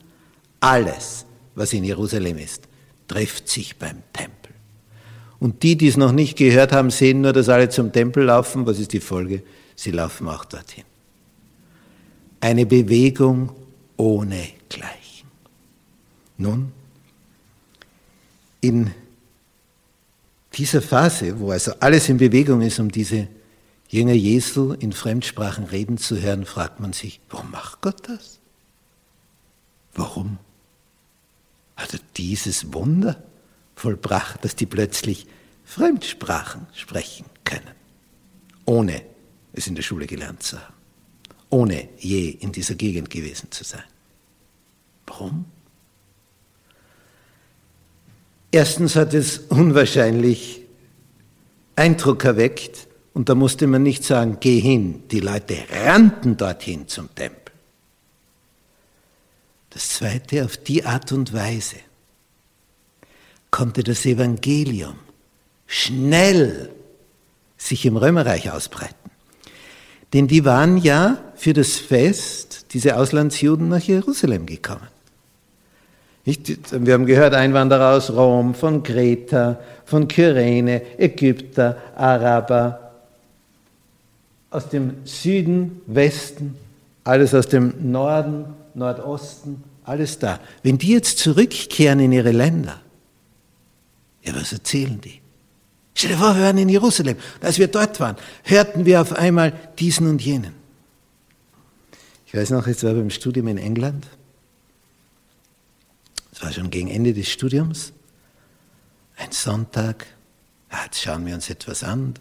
Alles, 0.61 1.27
was 1.55 1.73
in 1.73 1.85
Jerusalem 1.85 2.39
ist, 2.39 2.65
trifft 3.07 3.49
sich 3.49 3.77
beim 3.77 4.03
Tempel. 4.13 4.44
Und 5.45 5.63
die, 5.63 5.77
die 5.77 5.89
es 5.89 5.99
noch 5.99 6.13
nicht 6.13 6.39
gehört 6.39 6.73
haben, 6.73 6.91
sehen 6.91 7.21
nur, 7.21 7.35
dass 7.35 7.51
alle 7.51 7.69
zum 7.69 7.93
Tempel 7.93 8.25
laufen. 8.25 8.65
Was 8.65 8.79
ist 8.79 8.95
die 8.95 9.01
Folge? 9.01 9.43
Sie 9.77 9.91
laufen 9.91 10.27
auch 10.27 10.47
dorthin. 10.47 10.85
Eine 12.41 12.65
Bewegung 12.65 13.51
ohne 13.99 14.43
Gleichen. 14.71 15.29
Nun, 16.39 16.73
in 18.63 18.91
dieser 20.55 20.81
Phase, 20.81 21.39
wo 21.39 21.51
also 21.51 21.73
alles 21.79 22.09
in 22.09 22.17
Bewegung 22.17 22.63
ist, 22.63 22.81
um 22.81 22.91
diese 22.91 23.29
Jünger 23.91 24.15
Jesu 24.15 24.73
in 24.73 24.93
Fremdsprachen 24.93 25.65
reden 25.65 25.99
zu 25.99 26.23
hören, 26.23 26.47
fragt 26.47 26.81
man 26.81 26.95
sich, 26.95 27.21
warum 27.29 27.51
macht 27.51 27.83
Gott 27.83 28.09
das? 28.09 28.39
Warum 29.95 30.39
hat 31.77 31.93
er 31.93 32.01
dieses 32.17 32.73
Wunder 32.73 33.23
vollbracht, 33.85 34.43
dass 34.43 34.57
die 34.57 34.65
plötzlich 34.65 35.27
Fremdsprachen 35.65 36.67
sprechen 36.73 37.27
können, 37.45 37.75
ohne 38.65 39.03
es 39.53 39.67
in 39.67 39.75
der 39.75 39.83
Schule 39.83 40.07
gelernt 40.07 40.43
zu 40.43 40.59
haben, 40.59 40.73
ohne 41.51 41.89
je 41.99 42.31
in 42.31 42.51
dieser 42.51 42.77
Gegend 42.77 43.11
gewesen 43.11 43.51
zu 43.51 43.63
sein? 43.63 43.85
Warum? 45.07 45.45
Erstens 48.51 48.97
hat 48.97 49.13
es 49.13 49.39
unwahrscheinlich 49.51 50.63
Eindruck 51.77 52.25
erweckt, 52.25 52.89
und 53.13 53.29
da 53.29 53.35
musste 53.35 53.67
man 53.67 53.83
nicht 53.83 54.03
sagen, 54.03 54.39
geh 54.41 54.59
hin. 54.59 55.05
Die 55.11 55.21
Leute 55.21 55.57
rannten 55.71 56.37
dorthin 56.37 56.89
zum 56.89 57.15
Tempel. 57.15 57.53
Das 59.71 59.91
Zweite, 59.91 60.45
auf 60.45 60.57
die 60.57 60.85
Art 60.85 61.13
und 61.13 61.33
Weise 61.33 61.77
konnte 63.55 63.85
das 63.85 64.05
Evangelium 64.05 64.97
schnell 65.69 66.71
sich 67.57 67.87
im 67.87 67.97
Römerreich 67.97 68.51
ausbreiten. 68.51 69.11
Denn 70.13 70.27
die 70.27 70.45
waren 70.45 70.77
ja 70.77 71.19
für 71.37 71.53
das 71.53 71.77
Fest, 71.77 72.67
diese 72.73 72.97
Auslandsjuden, 72.97 73.69
nach 73.69 73.81
Jerusalem 73.83 74.47
gekommen. 74.47 74.89
Wir 76.25 76.95
haben 76.95 77.07
gehört, 77.07 77.33
Einwanderer 77.35 77.95
aus 77.95 78.11
Rom, 78.11 78.57
von 78.57 78.83
Kreta, 78.83 79.61
von 79.85 80.09
Kyrene, 80.09 80.83
Ägypter, 80.99 81.77
Araber, 81.95 82.91
aus 84.51 84.69
dem 84.69 84.95
Süden, 85.05 85.81
Westen, 85.87 86.57
alles 87.05 87.33
aus 87.33 87.47
dem 87.47 87.73
Norden, 87.93 88.47
Nordosten, 88.75 89.63
alles 89.85 90.19
da. 90.19 90.41
Wenn 90.65 90.77
die 90.77 90.89
jetzt 90.89 91.19
zurückkehren 91.19 92.01
in 92.01 92.11
ihre 92.11 92.33
Länder, 92.33 92.81
ja, 94.25 94.35
was 94.35 94.53
erzählen 94.53 95.01
die? 95.01 95.21
Stell 95.95 96.11
dir 96.11 96.19
vor, 96.19 96.35
wir 96.35 96.43
waren 96.43 96.59
in 96.59 96.69
Jerusalem. 96.69 97.17
als 97.41 97.59
wir 97.59 97.69
dort 97.69 98.01
waren, 98.01 98.17
hörten 98.43 98.85
wir 98.85 99.01
auf 99.01 99.13
einmal 99.13 99.53
diesen 99.79 100.09
und 100.09 100.21
jenen. 100.21 100.55
Ich 102.27 102.35
weiß 102.35 102.51
noch, 102.51 102.67
es 102.67 102.83
war 102.83 102.95
beim 102.95 103.11
Studium 103.11 103.47
in 103.49 103.59
England. 103.59 104.07
Es 106.33 106.43
war 106.43 106.53
schon 106.53 106.71
gegen 106.71 106.91
Ende 106.91 107.15
des 107.15 107.29
Studiums. 107.29 107.93
Ein 109.17 109.31
Sonntag. 109.31 110.07
Jetzt 110.85 111.03
schauen 111.03 111.25
wir 111.27 111.35
uns 111.35 111.49
etwas 111.49 111.85
an. 111.85 112.15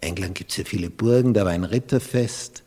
In 0.00 0.08
England 0.08 0.34
gibt 0.34 0.50
es 0.50 0.56
ja 0.56 0.64
viele 0.64 0.90
Burgen, 0.90 1.34
da 1.34 1.44
war 1.44 1.52
ein 1.52 1.62
Ritterfest. 1.62 2.64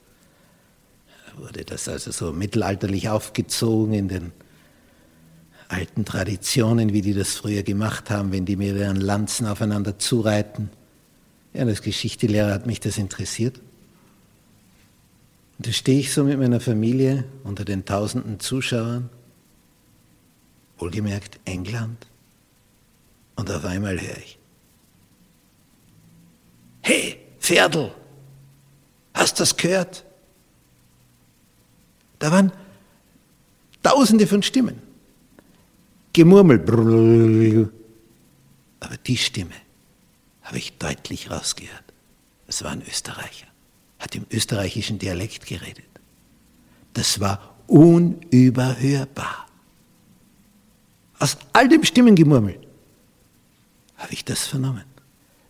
Da 1.28 1.42
wurde 1.42 1.66
das 1.66 1.90
also 1.90 2.12
so 2.12 2.32
mittelalterlich 2.32 3.10
aufgezogen 3.10 3.94
in 3.94 4.08
den 4.08 4.32
alten 5.70 6.06
Traditionen, 6.06 6.94
wie 6.94 7.02
die 7.02 7.14
das 7.14 7.36
früher 7.36 7.64
gemacht 7.64 8.10
haben, 8.10 8.32
wenn 8.32 8.46
die 8.46 8.56
mit 8.56 8.76
ihren 8.76 9.02
Lanzen 9.02 9.48
aufeinander 9.48 10.00
zureiten. 10.00 10.70
Ja, 11.54 11.66
als 11.66 11.82
Geschichtelehrer 11.82 12.54
hat 12.54 12.66
mich 12.66 12.80
das 12.80 12.98
interessiert. 12.98 13.60
Und 15.58 15.68
da 15.68 15.72
stehe 15.72 16.00
ich 16.00 16.14
so 16.14 16.24
mit 16.24 16.40
meiner 16.40 16.60
Familie 16.60 17.26
unter 17.44 17.64
den 17.64 17.86
tausenden 17.86 18.40
Zuschauern 18.40 19.10
wohlgemerkt 20.78 21.40
England. 21.46 22.08
Und 23.36 23.50
auf 23.50 23.64
einmal 23.66 24.00
höre 24.00 24.18
ich, 24.18 24.38
hey, 26.82 27.18
Pferdl, 27.40 27.92
hast 29.14 29.40
du 29.40 29.44
das 29.44 29.56
gehört? 29.56 30.04
Da 32.20 32.32
waren 32.32 32.52
tausende 33.82 34.28
von 34.28 34.44
Stimmen. 34.44 34.82
Gemurmel. 36.14 37.70
Aber 38.80 38.98
die 38.98 39.18
Stimme 39.18 39.56
habe 40.44 40.58
ich 40.58 40.78
deutlich 40.78 41.32
rausgehört. 41.32 41.84
Es 42.48 42.64
war 42.64 42.72
ein 42.72 42.84
Österreicher, 42.88 43.48
hat 44.00 44.16
im 44.16 44.26
österreichischen 44.30 45.00
Dialekt 45.00 45.46
geredet. 45.46 45.86
Das 46.94 47.20
war 47.20 47.56
unüberhörbar 47.68 49.48
aus 51.24 51.38
all 51.54 51.70
dem 51.70 51.84
Stimmengemurmel, 51.86 52.60
habe 53.96 54.14
ich 54.14 54.26
das 54.26 54.46
vernommen, 54.46 54.84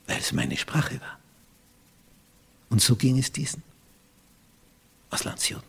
weil 0.06 0.20
es 0.20 0.32
meine 0.32 0.56
Sprache 0.56 1.02
war. 1.02 1.18
Und 2.70 2.80
so 2.80 2.96
ging 2.96 3.18
es 3.18 3.32
diesen 3.32 3.64
Auslandsjuden. 5.10 5.68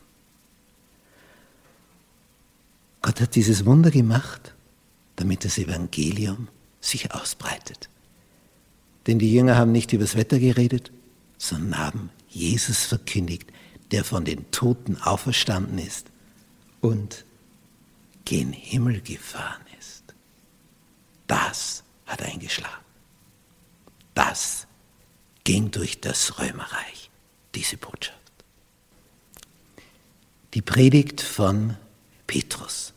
Gott 3.01 3.21
hat 3.21 3.35
dieses 3.35 3.65
Wunder 3.65 3.91
gemacht, 3.91 4.54
damit 5.17 5.45
das 5.45 5.59
Evangelium 5.59 6.49
sich 6.81 7.13
ausbreitet. 7.13 7.89
Denn 9.07 9.19
die 9.19 9.33
Jünger 9.33 9.57
haben 9.57 9.73
nicht 9.73 9.93
über 9.93 10.05
das 10.05 10.17
Wetter 10.17 10.39
geredet, 10.39 10.93
sondern 11.39 11.79
haben 11.79 12.11
Jesus 12.29 12.85
verkündigt, 12.85 13.53
der 13.91 14.05
von 14.05 14.25
den 14.25 14.51
Toten 14.51 14.97
auferstanden 14.99 15.79
ist 15.79 16.07
und 16.81 17.25
gen 18.25 18.53
Himmel 18.53 19.01
gefahren 19.03 19.65
das 21.27 21.83
hat 22.07 22.23
eingeschlagen. 22.23 22.85
Das 24.15 24.67
ging 25.43 25.71
durch 25.71 26.01
das 26.01 26.39
Römerreich, 26.39 27.11
diese 27.55 27.77
Botschaft. 27.77 28.19
Die 30.55 30.63
Predigt 30.63 31.21
von 31.21 31.77
Petrus. 32.27 32.94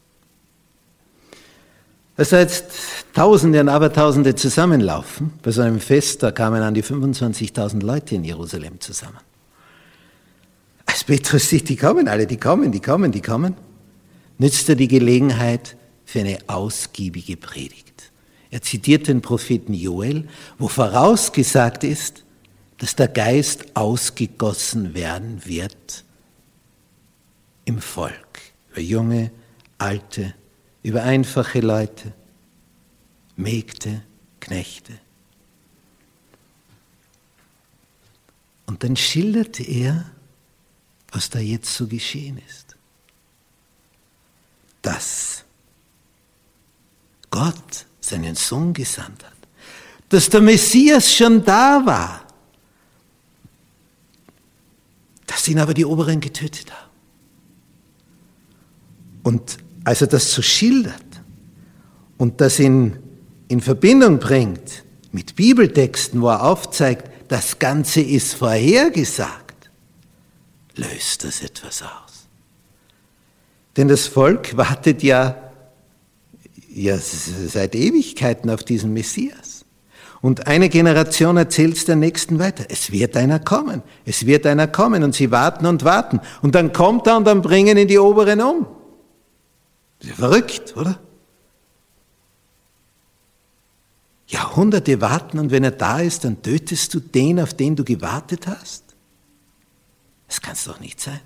Als 2.17 2.29
da 2.29 2.39
jetzt 2.39 2.65
Tausende 3.13 3.61
und 3.61 3.69
Abertausende 3.69 4.33
zusammenlaufen, 4.33 5.33
bei 5.43 5.51
so 5.51 5.61
einem 5.61 5.79
Fest, 5.79 6.23
da 6.23 6.31
kamen 6.31 6.63
an 6.63 6.73
die 6.73 6.83
25.000 6.83 7.83
Leute 7.83 8.15
in 8.15 8.23
Jerusalem 8.23 8.79
zusammen. 8.79 9.19
Als 10.87 11.03
Petrus 11.03 11.49
sieht, 11.49 11.69
die 11.69 11.75
kommen 11.75 12.07
alle, 12.07 12.25
die 12.25 12.37
kommen, 12.37 12.71
die 12.71 12.79
kommen, 12.81 13.11
die 13.11 13.21
kommen, 13.21 13.55
nützt 14.39 14.67
er 14.67 14.75
die 14.75 14.87
Gelegenheit 14.87 15.77
für 16.05 16.21
eine 16.21 16.39
ausgiebige 16.47 17.37
Predigt. 17.37 18.11
Er 18.49 18.63
zitiert 18.63 19.07
den 19.07 19.21
Propheten 19.21 19.73
Joel, 19.73 20.27
wo 20.57 20.67
vorausgesagt 20.67 21.83
ist, 21.83 22.23
dass 22.79 22.95
der 22.95 23.09
Geist 23.09 23.75
ausgegossen 23.75 24.95
werden 24.95 25.41
wird 25.45 26.03
im 27.65 27.79
Volk, 27.79 28.39
über 28.71 28.81
junge, 28.81 29.31
alte, 29.77 30.33
über 30.83 31.03
einfache 31.03 31.59
Leute, 31.59 32.13
Mägde, 33.35 34.01
Knechte. 34.39 34.99
Und 38.65 38.83
dann 38.83 38.95
schilderte 38.95 39.63
er, 39.63 40.05
was 41.11 41.29
da 41.29 41.39
jetzt 41.39 41.73
so 41.73 41.87
geschehen 41.87 42.41
ist. 42.47 42.75
Dass 44.81 45.43
Gott 47.29 47.85
seinen 47.99 48.35
Sohn 48.35 48.73
gesandt 48.73 49.23
hat, 49.23 49.33
dass 50.09 50.29
der 50.29 50.41
Messias 50.41 51.13
schon 51.13 51.43
da 51.43 51.85
war, 51.85 52.25
dass 55.25 55.47
ihn 55.47 55.59
aber 55.59 55.73
die 55.73 55.85
Oberen 55.85 56.19
getötet 56.19 56.71
haben. 56.71 56.89
Und 59.23 59.57
als 59.87 60.01
er 60.01 60.07
das 60.07 60.33
so 60.33 60.41
schildert 60.41 61.01
und 62.17 62.41
das 62.41 62.59
in, 62.59 62.97
in 63.47 63.61
Verbindung 63.61 64.19
bringt 64.19 64.83
mit 65.13 65.37
Bibeltexten, 65.37 66.21
wo 66.21 66.27
er 66.27 66.43
aufzeigt, 66.43 67.09
das 67.29 67.57
Ganze 67.57 68.01
ist 68.01 68.33
vorhergesagt, 68.33 69.69
löst 70.75 71.23
das 71.23 71.41
etwas 71.41 71.83
aus. 71.83 72.27
Denn 73.77 73.87
das 73.87 74.07
Volk 74.07 74.57
wartet 74.57 75.03
ja, 75.03 75.37
ja 76.67 76.97
seit 76.97 77.73
Ewigkeiten 77.73 78.49
auf 78.49 78.65
diesen 78.65 78.91
Messias. 78.91 79.63
Und 80.19 80.47
eine 80.47 80.67
Generation 80.67 81.37
erzählt 81.37 81.77
es 81.77 81.85
der 81.85 81.95
nächsten 81.95 82.39
weiter. 82.39 82.65
Es 82.67 82.91
wird 82.91 83.15
einer 83.15 83.39
kommen. 83.39 83.83
Es 84.03 84.25
wird 84.25 84.47
einer 84.47 84.67
kommen. 84.67 85.05
Und 85.05 85.15
sie 85.15 85.31
warten 85.31 85.65
und 85.65 85.85
warten. 85.85 86.19
Und 86.41 86.55
dann 86.55 86.73
kommt 86.73 87.07
er 87.07 87.15
und 87.15 87.25
dann 87.25 87.41
bringen 87.41 87.77
ihn 87.77 87.87
die 87.87 87.99
Oberen 87.99 88.41
um. 88.41 88.67
Das 89.99 90.11
verrückt, 90.11 90.75
oder? 90.77 90.99
Jahrhunderte 94.27 94.99
warten 94.99 95.39
und 95.39 95.51
wenn 95.51 95.63
er 95.63 95.71
da 95.71 95.99
ist, 95.99 96.25
dann 96.25 96.41
tötest 96.41 96.93
du 96.93 96.99
den, 96.99 97.39
auf 97.39 97.53
den 97.53 97.75
du 97.75 97.83
gewartet 97.83 98.45
hast? 98.47 98.83
Das 100.27 100.41
kann 100.41 100.53
es 100.53 100.65
doch 100.65 100.79
nicht 100.79 100.99
sein. 100.99 101.21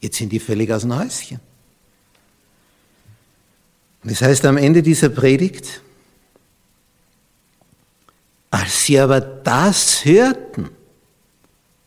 Jetzt 0.00 0.16
sind 0.16 0.30
die 0.30 0.40
völlig 0.40 0.72
aus 0.72 0.82
dem 0.82 0.96
Häuschen. 0.98 1.40
Und 4.02 4.10
das 4.10 4.22
heißt 4.22 4.44
am 4.46 4.56
Ende 4.56 4.82
dieser 4.82 5.10
Predigt, 5.10 5.82
als 8.50 8.84
sie 8.84 8.98
aber 8.98 9.20
das 9.20 10.04
hörten, 10.04 10.70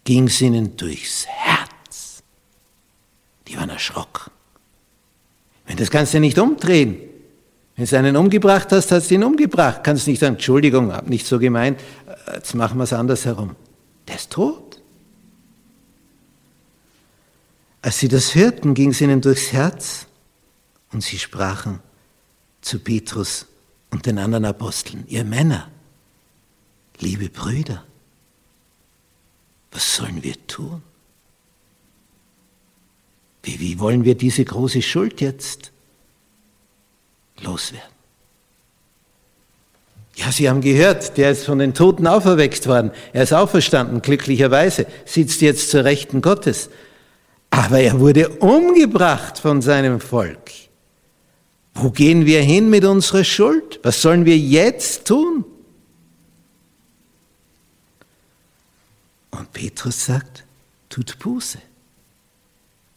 ging 0.03 0.27
es 0.27 0.39
ihnen 0.39 0.77
durchs 0.77 1.25
Herz. 1.25 2.23
Die 3.47 3.57
waren 3.57 3.69
erschrocken. 3.69 4.31
Wenn 5.65 5.77
das 5.77 5.89
kannst 5.89 6.13
du 6.13 6.19
nicht 6.19 6.37
umdrehen. 6.37 6.97
Wenn 7.75 7.85
du 7.85 7.97
einen 7.97 8.15
umgebracht 8.15 8.71
hast, 8.71 8.91
hast 8.91 9.09
du 9.09 9.15
ihn 9.15 9.23
umgebracht. 9.23 9.83
Kannst 9.83 10.07
nicht 10.07 10.19
sagen, 10.19 10.35
Entschuldigung, 10.35 10.93
hab 10.93 11.07
nicht 11.09 11.25
so 11.25 11.39
gemeint, 11.39 11.79
jetzt 12.33 12.55
machen 12.55 12.77
wir 12.77 12.83
es 12.83 12.93
andersherum. 12.93 13.55
Der 14.07 14.15
ist 14.15 14.31
tot. 14.31 14.81
Als 17.81 17.99
sie 17.99 18.07
das 18.07 18.33
hörten, 18.33 18.73
ging 18.73 18.91
es 18.91 19.01
ihnen 19.01 19.21
durchs 19.21 19.51
Herz 19.51 20.07
und 20.91 21.03
sie 21.03 21.19
sprachen 21.19 21.81
zu 22.61 22.79
Petrus 22.79 23.45
und 23.91 24.05
den 24.05 24.17
anderen 24.17 24.45
Aposteln, 24.45 25.03
ihr 25.07 25.23
Männer, 25.23 25.69
liebe 26.99 27.29
Brüder, 27.29 27.83
was 29.71 29.97
sollen 29.97 30.23
wir 30.23 30.47
tun? 30.47 30.81
Wie, 33.65 33.79
wollen 33.79 34.03
wir 34.03 34.13
diese 34.13 34.45
große 34.45 34.83
Schuld 34.83 35.21
jetzt 35.21 35.71
loswerden? 37.41 37.89
Ja, 40.13 40.31
Sie 40.31 40.47
haben 40.47 40.61
gehört, 40.61 41.17
der 41.17 41.31
ist 41.31 41.45
von 41.45 41.57
den 41.57 41.73
Toten 41.73 42.05
auferweckt 42.05 42.67
worden. 42.67 42.91
Er 43.11 43.23
ist 43.23 43.33
auferstanden, 43.33 44.03
glücklicherweise, 44.03 44.85
sitzt 45.05 45.41
jetzt 45.41 45.71
zur 45.71 45.83
Rechten 45.83 46.21
Gottes. 46.21 46.69
Aber 47.49 47.79
er 47.79 47.99
wurde 47.99 48.29
umgebracht 48.29 49.39
von 49.39 49.63
seinem 49.63 49.99
Volk. 49.99 50.51
Wo 51.73 51.89
gehen 51.89 52.27
wir 52.27 52.41
hin 52.43 52.69
mit 52.69 52.85
unserer 52.85 53.23
Schuld? 53.23 53.79
Was 53.81 53.99
sollen 53.99 54.25
wir 54.25 54.37
jetzt 54.37 55.07
tun? 55.07 55.43
Und 59.31 59.51
Petrus 59.53 60.05
sagt, 60.05 60.43
tut 60.87 61.17
Buße. 61.17 61.57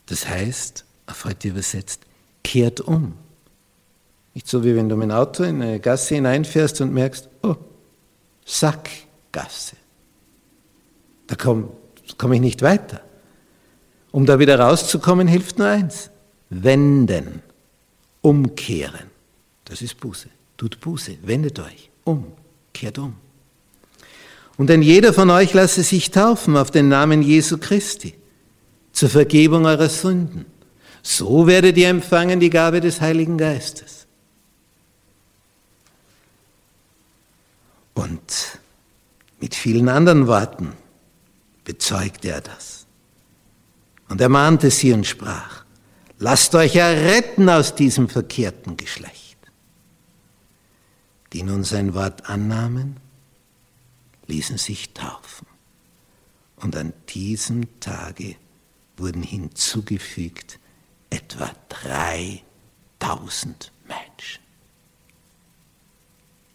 Das 0.09 0.29
heißt, 0.29 0.85
auf 1.07 1.25
heute 1.25 1.49
übersetzt, 1.49 2.01
kehrt 2.43 2.81
um. 2.81 3.15
Nicht 4.35 4.49
so 4.49 4.65
wie 4.65 4.75
wenn 4.75 4.89
du 4.89 4.97
mit 4.97 5.11
dem 5.11 5.17
Auto 5.17 5.43
in 5.45 5.63
eine 5.63 5.81
Gasse 5.81 6.15
hineinfährst 6.15 6.81
und 6.81 6.93
merkst, 6.93 7.29
oh, 7.43 7.57
Sackgasse. 8.45 9.77
Da 11.27 11.35
komme 11.35 11.69
komm 12.17 12.33
ich 12.33 12.41
nicht 12.41 12.63
weiter. 12.63 13.03
Um 14.11 14.25
da 14.25 14.39
wieder 14.39 14.59
rauszukommen, 14.59 15.29
hilft 15.29 15.59
nur 15.59 15.69
eins. 15.69 16.11
Wenden, 16.49 17.43
umkehren. 18.23 19.11
Das 19.67 19.83
ist 19.83 20.01
Buße. 20.01 20.29
Tut 20.57 20.81
Buße, 20.81 21.19
wendet 21.23 21.59
euch 21.59 21.91
um, 22.05 22.33
kehrt 22.73 22.99
um. 22.99 23.15
Und 24.57 24.69
denn 24.69 24.83
jeder 24.83 25.13
von 25.13 25.29
euch 25.31 25.53
lasse 25.53 25.83
sich 25.83 26.11
taufen 26.11 26.57
auf 26.57 26.71
den 26.71 26.89
Namen 26.89 27.23
Jesu 27.23 27.59
Christi 27.59 28.15
zur 28.99 29.11
Vergebung 29.11 29.65
eurer 29.65 29.89
Sünden. 29.89 30.45
So 31.05 31.47
werdet 31.47 31.77
ihr 31.77 31.89
empfangen 31.89 32.41
die 32.41 32.51
Gabe 32.51 32.81
des 32.81 33.01
Heiligen 33.01 33.39
Geistes. 33.39 34.09
Und 37.95 38.59
mit 39.39 39.55
vielen 39.55 39.89
anderen 39.89 40.27
Worten 40.27 40.73
bezeugte 41.65 42.31
er 42.31 42.41
das. 42.41 42.87
Und 44.09 44.21
er 44.21 44.29
mahnte 44.29 44.69
sie 44.73 44.93
und 44.93 45.07
sprach, 45.07 45.65
lasst 46.19 46.57
euch 46.57 46.75
erretten 46.75 47.49
aus 47.49 47.77
diesem 47.77 48.09
verkehrten 48.09 48.77
Geschlecht. 48.77 49.39
Die 51.33 51.45
nun 51.45 51.63
sein 51.63 51.95
Wort 51.95 52.29
annahmen, 52.29 52.97
ließen 54.27 54.59
sich 54.59 54.93
taufen. 54.93 55.47
Und 56.57 56.75
an 56.75 56.93
diesem 57.09 57.79
Tage 57.79 58.35
wurden 58.99 59.23
hinzugefügt 59.23 60.59
etwa 61.11 61.51
3000 61.69 63.73
Menschen. 63.87 64.43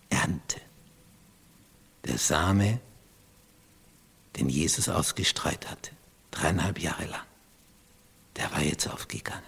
Ernte. 0.09 0.61
Der 2.05 2.17
Same, 2.17 2.81
den 4.35 4.49
Jesus 4.49 4.89
ausgestreut 4.89 5.69
hatte, 5.69 5.91
dreieinhalb 6.31 6.79
Jahre 6.79 7.05
lang, 7.05 7.25
der 8.35 8.51
war 8.51 8.61
jetzt 8.61 8.87
aufgegangen. 8.87 9.41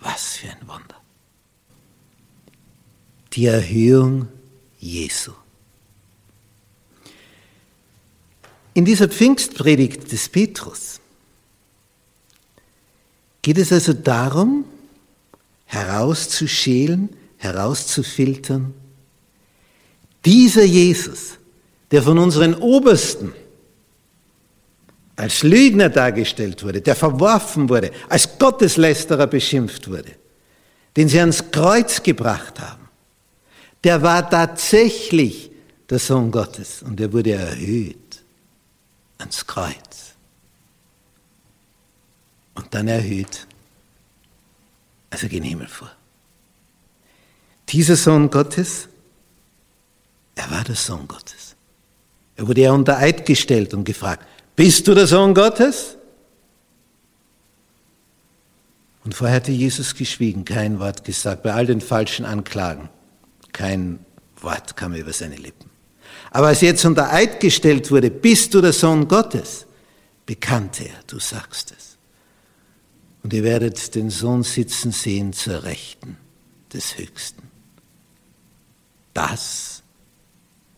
Was 0.00 0.36
für 0.36 0.50
ein 0.50 0.68
Wunder. 0.68 1.00
Die 3.32 3.46
Erhöhung 3.46 4.28
Jesu. 4.78 5.32
In 8.74 8.84
dieser 8.84 9.08
Pfingstpredigt 9.08 10.10
des 10.10 10.28
Petrus 10.28 10.99
geht 13.42 13.58
es 13.58 13.72
also 13.72 13.92
darum, 13.92 14.64
herauszuschälen, 15.66 17.08
herauszufiltern, 17.38 18.74
dieser 20.24 20.64
Jesus, 20.64 21.38
der 21.90 22.02
von 22.02 22.18
unseren 22.18 22.54
Obersten 22.54 23.32
als 25.16 25.42
Lügner 25.42 25.88
dargestellt 25.88 26.62
wurde, 26.64 26.80
der 26.80 26.96
verworfen 26.96 27.68
wurde, 27.68 27.90
als 28.08 28.38
Gotteslästerer 28.38 29.26
beschimpft 29.26 29.88
wurde, 29.88 30.12
den 30.96 31.08
sie 31.08 31.20
ans 31.20 31.50
Kreuz 31.50 32.02
gebracht 32.02 32.58
haben, 32.60 32.88
der 33.84 34.02
war 34.02 34.28
tatsächlich 34.28 35.50
der 35.88 35.98
Sohn 35.98 36.30
Gottes 36.30 36.82
und 36.82 37.00
er 37.00 37.12
wurde 37.12 37.32
erhöht 37.32 38.22
ans 39.18 39.46
Kreuz 39.46 40.09
und 42.60 42.74
dann 42.74 42.88
erhöht, 42.88 43.46
also 45.10 45.28
gen 45.28 45.42
Himmel 45.42 45.66
vor. 45.66 45.90
Dieser 47.68 47.96
Sohn 47.96 48.30
Gottes, 48.30 48.88
er 50.34 50.50
war 50.50 50.64
der 50.64 50.76
Sohn 50.76 51.06
Gottes. 51.08 51.56
Er 52.36 52.46
wurde 52.46 52.62
ja 52.62 52.72
unter 52.72 52.98
Eid 52.98 53.26
gestellt 53.26 53.74
und 53.74 53.84
gefragt, 53.84 54.26
bist 54.56 54.86
du 54.86 54.94
der 54.94 55.06
Sohn 55.06 55.34
Gottes? 55.34 55.96
Und 59.04 59.14
vorher 59.14 59.36
hatte 59.36 59.52
Jesus 59.52 59.94
geschwiegen, 59.94 60.44
kein 60.44 60.78
Wort 60.78 61.04
gesagt, 61.04 61.42
bei 61.42 61.52
all 61.54 61.66
den 61.66 61.80
falschen 61.80 62.24
Anklagen. 62.24 62.88
Kein 63.52 64.04
Wort 64.40 64.76
kam 64.76 64.94
über 64.94 65.12
seine 65.12 65.36
Lippen. 65.36 65.70
Aber 66.30 66.48
als 66.48 66.60
jetzt 66.60 66.84
unter 66.84 67.12
Eid 67.12 67.40
gestellt 67.40 67.90
wurde, 67.90 68.10
bist 68.10 68.54
du 68.54 68.60
der 68.60 68.72
Sohn 68.72 69.08
Gottes, 69.08 69.66
bekannte 70.26 70.84
er, 70.84 71.02
du 71.06 71.18
sagst 71.18 71.72
es. 71.76 71.79
Und 73.22 73.32
ihr 73.32 73.44
werdet 73.44 73.94
den 73.94 74.10
Sohn 74.10 74.42
sitzen 74.42 74.92
sehen 74.92 75.32
zur 75.32 75.62
Rechten 75.62 76.16
des 76.72 76.96
Höchsten. 76.96 77.42
Das 79.12 79.82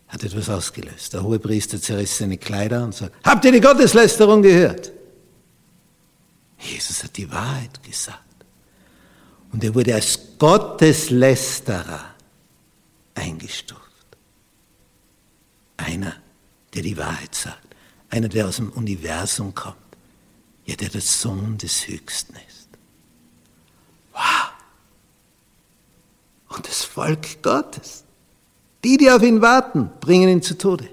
hat 0.09 0.25
etwas 0.25 0.49
ausgelöst. 0.49 1.13
Der 1.13 1.23
Hohepriester 1.23 1.81
zerriss 1.81 2.19
seine 2.19 2.39
Kleider 2.39 2.85
und 2.85 2.95
sagt, 2.95 3.15
habt 3.25 3.45
ihr 3.45 3.53
die 3.53 3.61
Gotteslästerung 3.61 4.43
gehört? 4.43 4.93
Jesus 6.59 7.03
hat 7.03 7.17
die 7.17 7.31
Wahrheit 7.31 7.83
gesagt. 7.83 8.19
Und 9.53 9.63
er 9.65 9.75
wurde 9.75 9.95
als 9.95 10.19
Gotteslästerer 10.39 12.05
eingestuft. 13.15 13.81
Einer, 15.77 16.15
der 16.75 16.83
die 16.83 16.97
Wahrheit 16.97 17.35
sagt. 17.35 17.59
Einer, 18.11 18.29
der 18.29 18.49
aus 18.49 18.57
dem 18.57 18.71
Universum 18.71 19.55
kommt. 19.55 19.77
Ja, 20.67 20.77
der 20.77 20.89
der 20.89 21.01
Sohn 21.01 21.59
des 21.59 21.89
Höchsten 21.89 22.35
ist. 22.49 22.69
Wow. 24.13 24.53
Und 26.49 26.69
das 26.69 26.85
Volk 26.85 27.43
Gottes. 27.43 28.05
Die, 28.85 28.97
die 28.97 29.11
auf 29.11 29.23
ihn 29.23 29.41
warten, 29.41 29.91
bringen 30.01 30.29
ihn 30.29 30.43
zu 30.43 30.59
Tode. 30.59 30.89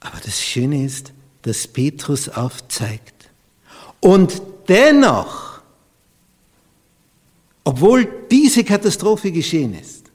Aber 0.00 0.20
das 0.20 0.40
Schöne 0.40 0.84
ist, 0.84 1.12
dass 1.42 1.66
Petrus 1.66 2.28
aufzeigt. 2.28 3.30
Und 4.00 4.40
dennoch, 4.68 5.60
obwohl 7.64 8.26
diese 8.30 8.62
Katastrophe 8.62 9.32
geschehen 9.32 9.74
ist, 9.74 10.06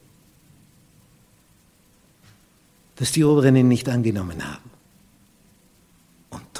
dass 2.95 3.11
die 3.11 3.23
Oberen 3.23 3.55
ihn 3.55 3.67
nicht 3.67 3.89
angenommen 3.89 4.45
haben. 4.45 4.70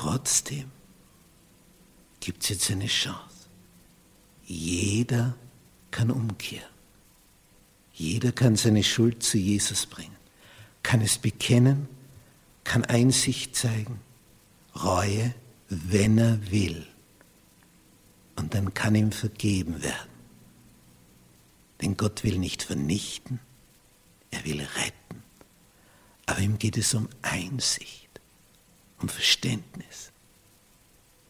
Trotzdem 0.01 0.71
gibt 2.21 2.41
es 2.41 2.49
jetzt 2.49 2.71
eine 2.71 2.87
Chance. 2.87 3.47
Jeder 4.47 5.35
kann 5.91 6.09
umkehren. 6.09 6.65
Jeder 7.93 8.31
kann 8.31 8.55
seine 8.55 8.83
Schuld 8.83 9.21
zu 9.21 9.37
Jesus 9.37 9.85
bringen, 9.85 10.15
kann 10.81 11.01
es 11.01 11.19
bekennen, 11.19 11.87
kann 12.63 12.83
Einsicht 12.83 13.55
zeigen, 13.55 13.99
Reue, 14.75 15.35
wenn 15.69 16.17
er 16.17 16.49
will. 16.49 16.87
Und 18.37 18.55
dann 18.55 18.73
kann 18.73 18.95
ihm 18.95 19.11
vergeben 19.11 19.83
werden. 19.83 20.09
Denn 21.79 21.95
Gott 21.95 22.23
will 22.23 22.39
nicht 22.39 22.63
vernichten, 22.63 23.39
er 24.31 24.43
will 24.45 24.61
retten. 24.61 25.21
Aber 26.25 26.39
ihm 26.39 26.57
geht 26.57 26.77
es 26.77 26.95
um 26.95 27.07
Einsicht, 27.21 28.10
um 29.01 29.09
Verständnis, 29.09 30.11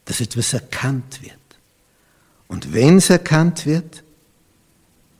dass 0.05 0.21
etwas 0.21 0.53
erkannt 0.53 1.21
wird. 1.21 1.37
Und 2.47 2.73
wenn 2.73 2.97
es 2.97 3.09
erkannt 3.09 3.65
wird, 3.65 4.03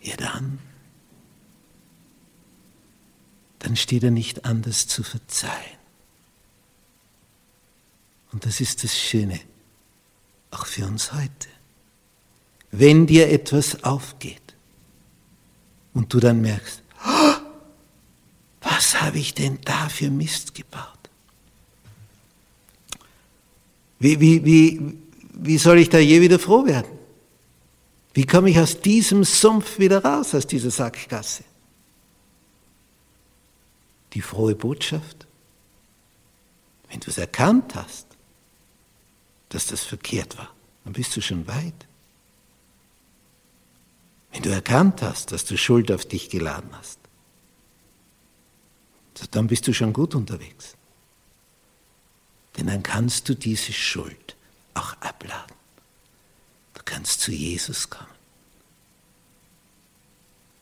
ja 0.02 0.16
dann, 0.18 0.60
dann 3.60 3.76
steht 3.76 4.04
er 4.04 4.12
nicht 4.12 4.46
anders 4.46 4.88
zu 4.88 5.04
verzeihen. 5.04 5.80
Und 8.32 8.46
das 8.46 8.60
ist 8.62 8.84
das 8.84 8.98
Schöne, 8.98 9.40
auch 10.52 10.66
für 10.66 10.86
uns 10.86 11.14
heute. 11.14 11.48
Wenn 12.72 13.06
dir 13.06 13.30
etwas 13.30 13.84
aufgeht 13.84 14.42
und 15.94 16.14
du 16.14 16.20
dann 16.20 16.42
merkst, 16.42 16.82
oh, 17.06 17.34
was 18.62 19.02
habe 19.02 19.20
ich 19.20 19.34
denn 19.34 19.60
da 19.64 19.90
für 19.90 20.10
Mist 20.10 20.56
gebaut? 20.56 21.01
Wie, 24.02 24.20
wie, 24.20 24.44
wie, 24.44 24.98
wie 25.34 25.58
soll 25.60 25.78
ich 25.78 25.90
da 25.90 26.00
je 26.00 26.22
wieder 26.22 26.40
froh 26.40 26.66
werden? 26.66 26.90
Wie 28.16 28.26
komme 28.26 28.50
ich 28.50 28.58
aus 28.58 28.82
diesem 28.82 29.24
Sumpf 29.24 29.78
wieder 29.78 30.04
raus, 30.04 30.34
aus 30.34 30.48
dieser 30.48 30.72
Sackgasse? 30.72 31.44
Die 34.14 34.22
frohe 34.22 34.56
Botschaft, 34.56 35.28
wenn 36.90 37.00
du 37.00 37.12
es 37.12 37.20
erkannt 37.20 37.76
hast, 37.76 38.08
dass 39.50 39.68
das 39.68 39.84
verkehrt 39.84 40.36
war, 40.36 40.50
dann 40.84 40.94
bist 40.94 41.16
du 41.16 41.22
schon 41.22 41.48
weit. 41.48 41.88
Wenn 44.32 44.42
du 44.42 44.50
erkannt 44.50 45.04
hast, 45.04 45.32
dass 45.32 45.46
du 45.46 45.58
Schuld 45.58 45.92
auf 45.92 46.06
dich 46.06 46.32
geladen 46.32 46.72
hast, 46.74 46.98
dann 49.30 49.46
bist 49.46 49.68
du 49.68 49.74
schon 49.74 49.94
gut 49.94 50.16
unterwegs. 50.16 50.76
Denn 52.62 52.68
dann 52.68 52.84
kannst 52.84 53.28
du 53.28 53.34
diese 53.34 53.74
Schuld 53.74 54.36
auch 54.76 54.94
abladen. 55.00 55.56
Du 56.76 56.82
kannst 56.86 57.20
zu 57.22 57.32
Jesus 57.32 57.90
kommen. 57.90 58.06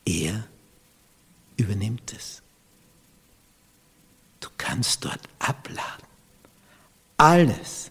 Er 0.06 0.46
übernimmt 1.58 2.14
es. 2.16 2.40
Du 4.40 4.48
kannst 4.56 5.04
dort 5.04 5.20
abladen. 5.40 6.06
Alles, 7.18 7.90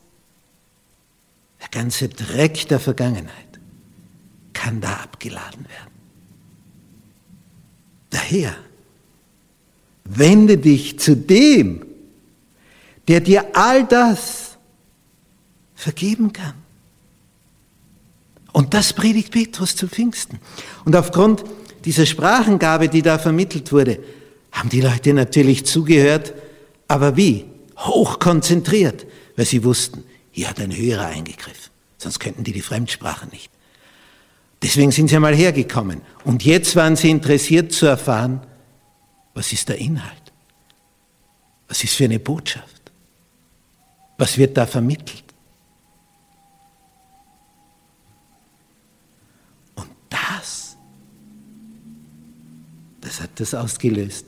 der 1.62 1.70
ganze 1.70 2.10
Dreck 2.10 2.68
der 2.68 2.80
Vergangenheit 2.80 3.60
kann 4.54 4.82
da 4.82 5.02
abgeladen 5.02 5.70
werden. 5.70 5.94
Daher, 8.10 8.58
wende 10.04 10.58
dich 10.58 10.98
zu 10.98 11.16
dem, 11.16 11.86
der 13.10 13.22
dir 13.22 13.48
all 13.54 13.86
das 13.86 14.60
vergeben 15.74 16.32
kann. 16.32 16.54
Und 18.54 18.76
das 18.76 18.94
predigt 18.94 19.32
Petrus 19.32 19.76
zu 19.76 19.88
Pfingsten. 19.88 20.40
Und 20.86 20.96
aufgrund 20.96 21.44
dieser 21.86 22.06
Sprachengabe, 22.06 22.88
die 22.88 23.02
da 23.02 23.18
vermittelt 23.18 23.72
wurde, 23.72 24.00
haben 24.52 24.70
die 24.70 24.82
Leute 24.82 25.14
natürlich 25.14 25.66
zugehört, 25.66 26.36
aber 26.88 27.18
wie? 27.18 27.46
Hochkonzentriert, 27.80 29.08
weil 29.36 29.46
sie 29.46 29.64
wussten, 29.64 30.04
hier 30.30 30.48
hat 30.48 30.60
ein 30.60 30.76
Höherer 30.76 31.08
eingegriffen. 31.08 31.72
Sonst 31.98 32.20
könnten 32.20 32.44
die 32.44 32.54
die 32.54 32.62
Fremdsprache 32.62 33.26
nicht. 33.28 33.50
Deswegen 34.62 34.92
sind 34.92 35.08
sie 35.08 35.16
einmal 35.16 35.36
hergekommen. 35.36 36.02
Und 36.26 36.46
jetzt 36.46 36.76
waren 36.76 36.96
sie 36.96 37.10
interessiert 37.10 37.72
zu 37.72 37.88
erfahren, 37.88 38.42
was 39.34 39.52
ist 39.52 39.70
der 39.70 39.78
Inhalt? 39.80 40.32
Was 41.68 41.84
ist 41.84 41.96
für 41.96 42.06
eine 42.06 42.20
Botschaft? 42.20 42.79
Was 44.20 44.38
wird 44.38 44.56
da 44.58 44.68
vermittelt? 44.68 45.24
Und 49.76 49.90
das, 50.10 50.76
das 53.00 53.22
hat 53.22 53.40
das 53.40 53.54
ausgelöst, 53.54 54.26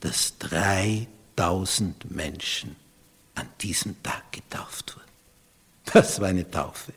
dass 0.00 0.38
3000 0.38 2.10
Menschen 2.10 2.74
an 3.34 3.46
diesem 3.60 4.02
Tag 4.02 4.32
getauft 4.32 4.96
wurden. 4.96 5.04
Das 5.92 6.18
war 6.22 6.28
eine 6.28 6.50
Taufe. 6.50 6.94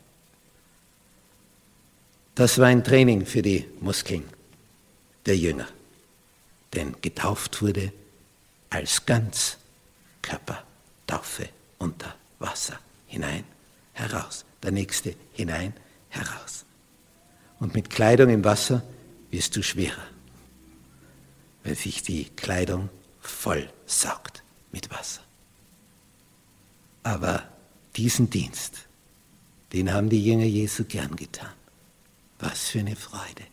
Das 2.33 2.57
war 2.59 2.67
ein 2.67 2.81
Training 2.81 3.25
für 3.25 3.41
die 3.41 3.67
Muskeln 3.81 4.23
der 5.25 5.35
Jünger. 5.35 5.67
Denn 6.73 6.95
getauft 7.01 7.61
wurde 7.61 7.91
als 8.69 9.05
Ganzkörpertaufe 9.05 11.49
unter 11.79 12.15
Wasser. 12.39 12.79
Hinein, 13.07 13.43
heraus. 13.93 14.45
Der 14.63 14.71
nächste 14.71 15.15
hinein, 15.33 15.73
heraus. 16.09 16.65
Und 17.59 17.73
mit 17.73 17.89
Kleidung 17.89 18.29
im 18.29 18.43
Wasser 18.43 18.83
wirst 19.31 19.55
du 19.55 19.63
schwerer, 19.63 20.07
weil 21.63 21.75
sich 21.75 22.01
die 22.01 22.25
Kleidung 22.25 22.89
voll 23.19 23.69
saugt 23.85 24.43
mit 24.71 24.89
Wasser. 24.91 25.21
Aber 27.03 27.43
diesen 27.95 28.29
Dienst, 28.29 28.87
den 29.73 29.93
haben 29.93 30.09
die 30.09 30.23
Jünger 30.23 30.45
Jesu 30.45 30.83
gern 30.83 31.15
getan. 31.15 31.53
Was 32.39 32.67
für 32.69 32.79
eine 32.79 32.95
Freude. 32.95 33.43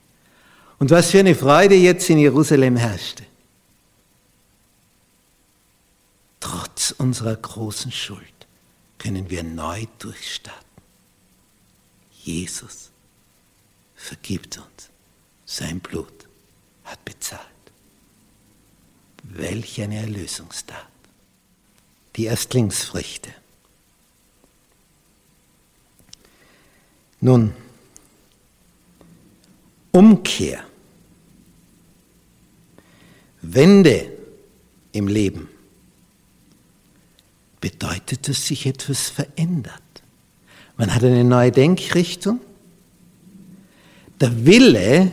Und 0.78 0.90
was 0.90 1.10
für 1.10 1.20
eine 1.20 1.34
Freude 1.34 1.74
jetzt 1.74 2.10
in 2.10 2.18
Jerusalem 2.18 2.76
herrschte. 2.76 3.24
Trotz 6.40 6.90
unserer 6.98 7.36
großen 7.36 7.90
Schuld 7.90 8.33
können 9.04 9.28
wir 9.28 9.42
neu 9.42 9.84
durchstarten. 9.98 10.64
Jesus 12.22 12.90
vergibt 13.94 14.56
uns. 14.56 14.88
Sein 15.44 15.78
Blut 15.80 16.26
hat 16.84 17.04
bezahlt. 17.04 17.42
Welch 19.24 19.82
eine 19.82 19.96
Erlösungstat. 19.96 20.88
Die 22.16 22.24
Erstlingsfrüchte. 22.24 23.34
Nun, 27.20 27.54
Umkehr, 29.92 30.64
Wende 33.42 34.10
im 34.92 35.08
Leben 35.08 35.53
bedeutet, 37.64 38.28
dass 38.28 38.46
sich 38.46 38.66
etwas 38.66 39.08
verändert. 39.08 39.80
Man 40.76 40.94
hat 40.94 41.02
eine 41.02 41.24
neue 41.24 41.50
Denkrichtung. 41.50 42.38
Der 44.20 44.44
Wille 44.44 45.10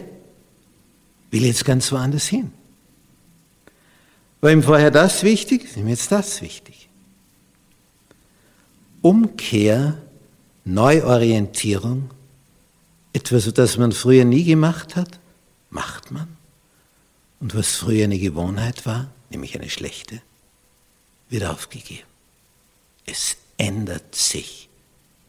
will 1.30 1.46
jetzt 1.46 1.64
ganz 1.64 1.90
woanders 1.94 2.28
hin. 2.28 2.52
War 4.42 4.52
ihm 4.52 4.64
vorher 4.64 4.92
das 4.92 5.24
wichtig, 5.24 5.64
ist 5.64 5.78
ihm 5.78 5.88
jetzt 5.88 6.12
das 6.12 6.42
wichtig. 6.42 6.90
Umkehr 9.02 10.02
Neuorientierung, 10.66 12.10
etwas, 13.14 13.46
das 13.54 13.78
man 13.78 13.94
früher 13.94 14.26
nie 14.26 14.44
gemacht 14.44 14.98
hat, 14.98 15.22
macht 15.70 16.12
man. 16.12 16.28
Und 17.40 17.56
was 17.56 17.78
früher 17.78 18.04
eine 18.04 18.20
Gewohnheit 18.20 18.86
war, 18.86 19.10
nämlich 19.30 19.58
eine 19.58 19.70
schlechte, 19.70 20.22
wird 21.30 21.46
aufgegeben. 21.46 22.11
Es 23.12 23.36
ändert 23.58 24.16
sich 24.16 24.70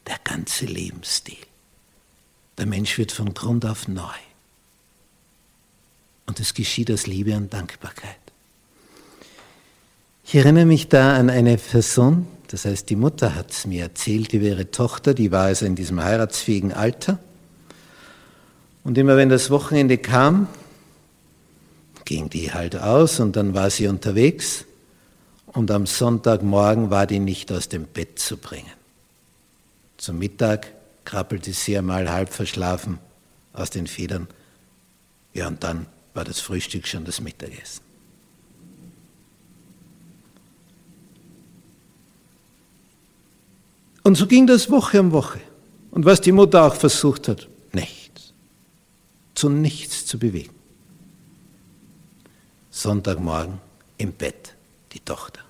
der 0.07 0.19
ganze 0.23 0.67
Lebensstil. 0.67 1.35
Der 2.57 2.67
Mensch 2.67 2.97
wird 2.97 3.11
von 3.11 3.35
Grund 3.35 3.67
auf 3.67 3.89
neu. 3.89 4.21
Und 6.27 6.39
es 6.39 6.55
geschieht 6.55 6.93
aus 6.93 7.09
Liebe 7.09 7.37
und 7.37 7.53
Dankbarkeit. 7.53 8.17
Ich 10.25 10.37
erinnere 10.37 10.65
mich 10.65 10.89
da 10.89 11.17
an 11.17 11.29
eine 11.29 11.57
Person, 11.57 12.29
das 12.47 12.67
heißt, 12.67 12.89
die 12.89 12.95
Mutter 12.95 13.35
hat 13.35 13.51
es 13.51 13.67
mir 13.67 13.83
erzählt 13.83 14.33
über 14.33 14.47
ihre 14.47 14.71
Tochter, 14.71 15.13
die 15.13 15.33
war 15.33 15.47
also 15.47 15.67
in 15.67 15.75
diesem 15.75 16.01
heiratsfähigen 16.01 16.73
Alter. 16.73 17.19
Und 18.85 18.97
immer 18.97 19.17
wenn 19.17 19.29
das 19.29 19.51
Wochenende 19.51 19.99
kam, 19.99 20.47
ging 22.05 22.31
die 22.31 22.53
halt 22.53 22.77
aus 22.77 23.19
und 23.19 23.35
dann 23.35 23.55
war 23.55 23.71
sie 23.71 23.89
unterwegs 23.89 24.67
und 25.53 25.71
am 25.71 25.87
Sonntagmorgen 25.87 26.91
war 26.91 27.07
die 27.07 27.19
nicht 27.19 27.53
aus 27.53 27.69
dem 27.69 27.85
Bett 27.85 28.19
zu 28.19 28.37
bringen. 28.37 28.73
Zum 29.99 30.19
Mittag 30.19 30.73
krabbelte 31.05 31.53
sie 31.53 31.77
einmal 31.77 32.11
halb 32.11 32.33
verschlafen 32.33 32.99
aus 33.53 33.71
den 33.71 33.87
Federn. 33.87 34.29
Ja, 35.35 35.49
und 35.49 35.63
dann 35.63 35.87
war 36.15 36.25
das 36.25 36.41
Frühstück 36.41 36.87
schon 36.87 37.05
das 37.05 37.21
Mittagessen. 37.21 37.83
Und 44.03 44.17
so 44.17 44.27
ging 44.27 44.47
das 44.47 44.71
Woche 44.71 45.01
um 45.01 45.13
Woche. 45.13 45.41
Und 45.91 46.05
was 46.05 46.21
die 46.21 46.33
Mutter 46.33 46.65
auch 46.65 46.75
versucht 46.75 47.29
hat, 47.29 47.49
nichts. 47.73 48.33
Zu 49.35 49.49
nichts 49.49 50.07
zu 50.07 50.19
bewegen. 50.19 50.55
Sonntagmorgen 52.71 53.61
im 53.99 54.13
Bett 54.13 54.55
die 54.93 55.01
Tochter. 55.01 55.42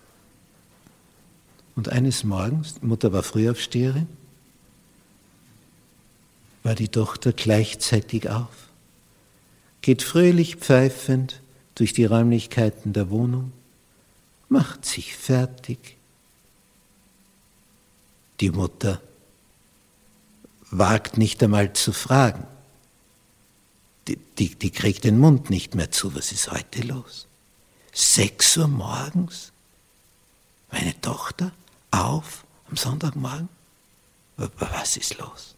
Und 1.74 1.88
eines 1.88 2.24
Morgens, 2.24 2.74
die 2.74 2.86
Mutter 2.86 3.12
war 3.12 3.22
Frühaufsteherin, 3.22 4.08
war 6.62 6.74
die 6.74 6.88
Tochter 6.88 7.32
gleichzeitig 7.32 8.28
auf, 8.28 8.68
geht 9.80 10.02
fröhlich 10.02 10.56
pfeifend 10.56 11.40
durch 11.74 11.92
die 11.92 12.04
Räumlichkeiten 12.04 12.92
der 12.92 13.10
Wohnung, 13.10 13.52
macht 14.48 14.84
sich 14.84 15.16
fertig. 15.16 15.96
Die 18.40 18.50
Mutter 18.50 19.00
wagt 20.70 21.16
nicht 21.16 21.42
einmal 21.42 21.72
zu 21.72 21.92
fragen. 21.92 22.46
Die, 24.08 24.18
die, 24.38 24.54
die 24.54 24.70
kriegt 24.70 25.04
den 25.04 25.18
Mund 25.18 25.48
nicht 25.48 25.74
mehr 25.74 25.90
zu. 25.90 26.14
Was 26.14 26.32
ist 26.32 26.50
heute 26.50 26.82
los? 26.82 27.26
Sechs 27.92 28.56
Uhr 28.56 28.68
morgens? 28.68 29.52
Meine 30.70 30.98
Tochter 31.00 31.52
auf 31.92 32.44
am 32.68 32.76
Sonntagmorgen? 32.76 33.48
Was 34.36 34.96
ist 34.96 35.18
los? 35.18 35.54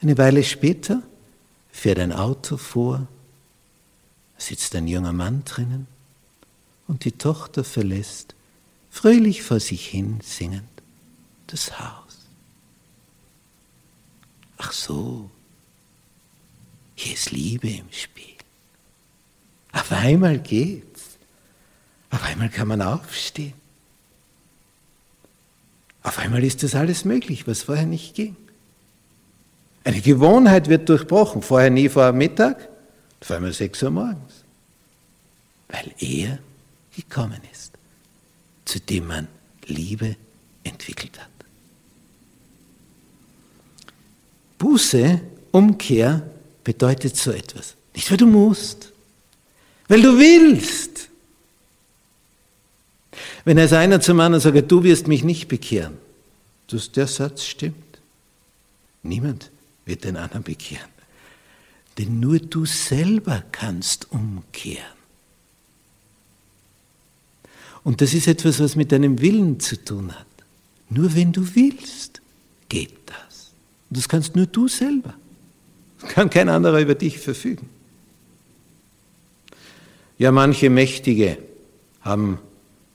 Eine 0.00 0.16
Weile 0.16 0.42
später 0.42 1.02
fährt 1.70 1.98
ein 1.98 2.12
Auto 2.12 2.56
vor, 2.56 3.06
sitzt 4.38 4.74
ein 4.74 4.88
junger 4.88 5.12
Mann 5.12 5.44
drinnen 5.44 5.86
und 6.88 7.04
die 7.04 7.12
Tochter 7.12 7.64
verlässt, 7.64 8.34
fröhlich 8.90 9.42
vor 9.42 9.60
sich 9.60 9.86
hin 9.86 10.20
singend, 10.22 10.64
das 11.46 11.78
Haus. 11.78 12.18
Ach 14.58 14.72
so, 14.72 15.30
hier 16.94 17.14
ist 17.14 17.30
Liebe 17.30 17.68
im 17.68 17.92
Spiel. 17.92 18.36
Auf 19.72 19.90
einmal 19.92 20.38
geht's. 20.38 21.18
Auf 22.10 22.22
einmal 22.24 22.50
kann 22.50 22.68
man 22.68 22.82
aufstehen. 22.82 23.54
Auf 26.02 26.18
einmal 26.18 26.42
ist 26.42 26.62
das 26.62 26.74
alles 26.74 27.04
möglich, 27.04 27.46
was 27.46 27.62
vorher 27.62 27.86
nicht 27.86 28.14
ging. 28.14 28.36
Eine 29.84 30.00
Gewohnheit 30.00 30.68
wird 30.68 30.88
durchbrochen. 30.88 31.42
Vorher 31.42 31.70
nie 31.70 31.88
vor 31.88 32.12
Mittag, 32.12 32.68
auf 33.20 33.30
einmal 33.30 33.52
6 33.52 33.82
Uhr 33.84 33.90
morgens. 33.90 34.44
Weil 35.68 35.92
er 35.98 36.38
gekommen 36.94 37.40
ist, 37.52 37.72
zu 38.64 38.80
dem 38.80 39.06
man 39.06 39.28
Liebe 39.66 40.16
entwickelt 40.64 41.18
hat. 41.18 41.28
Buße, 44.58 45.20
Umkehr 45.50 46.22
bedeutet 46.62 47.16
so 47.16 47.32
etwas. 47.32 47.74
Nicht, 47.94 48.10
weil 48.10 48.18
du 48.18 48.26
musst, 48.26 48.92
weil 49.88 50.02
du 50.02 50.16
willst. 50.18 51.08
Wenn 53.44 53.58
es 53.58 53.72
einer 53.72 54.00
zum 54.00 54.20
anderen 54.20 54.40
sagt, 54.40 54.70
du 54.70 54.84
wirst 54.84 55.08
mich 55.08 55.24
nicht 55.24 55.48
bekehren, 55.48 55.98
dass 56.68 56.92
der 56.92 57.06
Satz 57.06 57.44
stimmt. 57.44 57.76
Niemand 59.02 59.50
wird 59.84 60.04
den 60.04 60.16
anderen 60.16 60.44
bekehren. 60.44 60.88
Denn 61.98 62.20
nur 62.20 62.38
du 62.38 62.64
selber 62.64 63.42
kannst 63.52 64.10
umkehren. 64.12 64.84
Und 67.84 68.00
das 68.00 68.14
ist 68.14 68.28
etwas, 68.28 68.60
was 68.60 68.76
mit 68.76 68.92
deinem 68.92 69.20
Willen 69.20 69.58
zu 69.58 69.82
tun 69.82 70.12
hat. 70.12 70.26
Nur 70.88 71.14
wenn 71.14 71.32
du 71.32 71.54
willst, 71.54 72.22
geht 72.68 72.94
das. 73.06 73.52
Und 73.90 73.98
das 73.98 74.08
kannst 74.08 74.36
nur 74.36 74.46
du 74.46 74.68
selber. 74.68 75.14
Das 76.00 76.10
kann 76.10 76.30
kein 76.30 76.48
anderer 76.48 76.80
über 76.80 76.94
dich 76.94 77.18
verfügen. 77.18 77.68
Ja, 80.18 80.30
manche 80.30 80.70
Mächtige 80.70 81.38
haben 82.02 82.38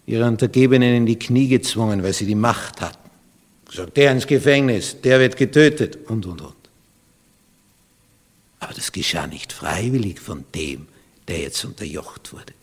ihre 0.07 0.25
Untergebenen 0.25 0.95
in 0.95 1.05
die 1.05 1.19
Knie 1.19 1.47
gezwungen, 1.47 2.01
weil 2.01 2.13
sie 2.13 2.25
die 2.25 2.33
Macht 2.33 2.81
hatten. 2.81 3.09
Gesagt, 3.65 3.97
der 3.97 4.13
ins 4.13 4.25
Gefängnis, 4.25 4.99
der 5.01 5.19
wird 5.19 5.37
getötet 5.37 5.97
und, 6.07 6.25
und, 6.25 6.41
und. 6.41 6.55
Aber 8.59 8.73
das 8.73 8.91
geschah 8.91 9.27
nicht 9.27 9.53
freiwillig 9.53 10.19
von 10.19 10.45
dem, 10.55 10.87
der 11.27 11.41
jetzt 11.41 11.63
unterjocht 11.65 12.33
wurde. 12.33 12.53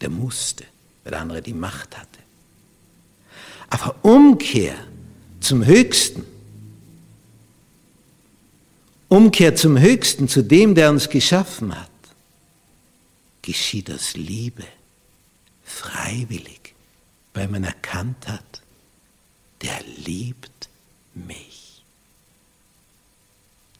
Der 0.00 0.10
musste, 0.10 0.64
weil 1.04 1.12
der 1.12 1.20
andere 1.20 1.40
die 1.40 1.54
Macht 1.54 1.96
hatte. 1.96 2.18
Aber 3.70 3.94
Umkehr 4.02 4.74
zum 5.40 5.64
Höchsten, 5.64 6.24
Umkehr 9.08 9.54
zum 9.54 9.78
Höchsten, 9.78 10.26
zu 10.26 10.42
dem, 10.42 10.74
der 10.74 10.90
uns 10.90 11.08
geschaffen 11.08 11.78
hat, 11.78 11.90
geschieht 13.42 13.90
aus 13.90 14.14
Liebe, 14.14 14.64
freiwillig, 15.62 16.61
weil 17.34 17.48
man 17.48 17.64
erkannt 17.64 18.28
hat, 18.28 18.62
der 19.62 19.82
liebt 19.82 20.68
mich. 21.14 21.82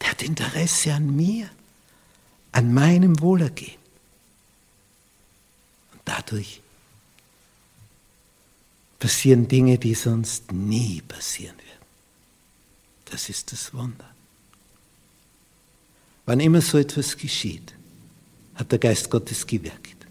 Der 0.01 0.11
hat 0.11 0.23
Interesse 0.23 0.95
an 0.95 1.15
mir, 1.15 1.49
an 2.53 2.73
meinem 2.73 3.21
Wohlergehen. 3.21 3.81
Und 5.93 6.01
dadurch 6.05 6.61
passieren 8.99 9.49
Dinge, 9.49 9.79
die 9.79 9.95
sonst 9.95 10.53
nie 10.53 11.01
passieren 11.03 11.57
werden. 11.59 11.87
Das 13.07 13.29
ist 13.29 13.53
das 13.53 13.75
Wunder. 13.75 14.09
Wann 16.25 16.41
immer 16.41 16.61
so 16.61 16.79
etwas 16.79 17.17
geschieht, 17.17 17.75
hat 18.55 18.71
der 18.71 18.79
Geist 18.79 19.11
Gottes 19.11 19.47
gewirkt. 19.47 20.02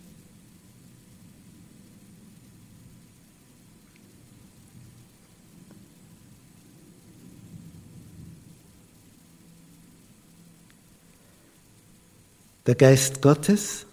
Der 12.66 12.76
Geist 12.76 13.22
Gottes 13.22 13.86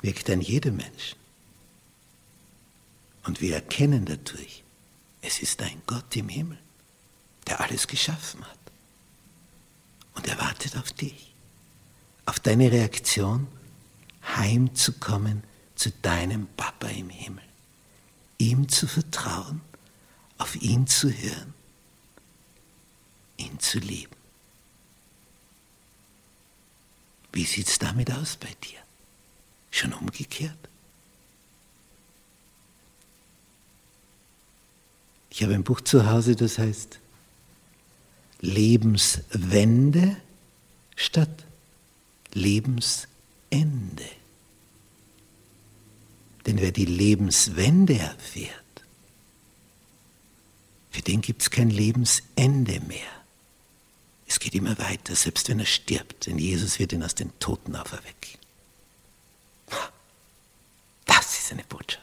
wirkt 0.00 0.30
an 0.30 0.40
jedem 0.40 0.76
Menschen. 0.76 1.18
Und 3.24 3.40
wir 3.40 3.54
erkennen 3.54 4.04
dadurch, 4.04 4.62
es 5.20 5.40
ist 5.40 5.60
ein 5.62 5.82
Gott 5.86 6.14
im 6.16 6.28
Himmel, 6.28 6.58
der 7.46 7.60
alles 7.60 7.86
geschaffen 7.86 8.44
hat. 8.44 8.58
Und 10.14 10.28
er 10.28 10.38
wartet 10.38 10.76
auf 10.76 10.92
dich 10.92 11.36
auf 12.26 12.40
deine 12.40 12.70
Reaktion, 12.70 13.46
heimzukommen 14.36 15.44
zu 15.76 15.90
deinem 16.02 16.48
Papa 16.56 16.88
im 16.88 17.08
Himmel. 17.08 17.44
Ihm 18.38 18.68
zu 18.68 18.86
vertrauen, 18.86 19.62
auf 20.36 20.56
ihn 20.56 20.86
zu 20.86 21.08
hören, 21.08 21.54
ihn 23.38 23.58
zu 23.60 23.78
lieben. 23.78 24.15
Wie 27.36 27.44
sieht 27.44 27.68
es 27.68 27.78
damit 27.78 28.10
aus 28.10 28.36
bei 28.36 28.48
dir? 28.64 28.78
Schon 29.70 29.92
umgekehrt? 29.92 30.56
Ich 35.28 35.42
habe 35.42 35.52
ein 35.52 35.62
Buch 35.62 35.82
zu 35.82 36.10
Hause, 36.10 36.34
das 36.34 36.56
heißt 36.56 36.98
Lebenswende 38.40 40.16
statt 40.94 41.44
Lebensende. 42.32 43.10
Denn 46.46 46.58
wer 46.58 46.72
die 46.72 46.86
Lebenswende 46.86 47.98
erfährt, 47.98 48.64
für 50.90 51.02
den 51.02 51.20
gibt 51.20 51.42
es 51.42 51.50
kein 51.50 51.68
Lebensende 51.68 52.80
mehr. 52.80 53.15
Es 54.26 54.40
geht 54.40 54.54
immer 54.54 54.76
weiter, 54.78 55.14
selbst 55.14 55.48
wenn 55.48 55.60
er 55.60 55.66
stirbt, 55.66 56.26
denn 56.26 56.38
Jesus 56.38 56.78
wird 56.78 56.92
ihn 56.92 57.02
aus 57.02 57.14
den 57.14 57.38
Toten 57.38 57.76
auferwecken. 57.76 58.38
Das 61.04 61.38
ist 61.38 61.52
eine 61.52 61.64
Botschaft. 61.64 62.02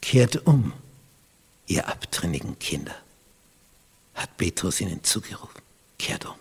Kehrt 0.00 0.46
um, 0.46 0.72
ihr 1.66 1.86
abtrünnigen 1.86 2.58
Kinder, 2.58 2.94
hat 4.14 4.36
Petrus 4.36 4.80
ihnen 4.80 5.04
zugerufen. 5.04 5.62
Kehrt 5.98 6.24
um. 6.26 6.34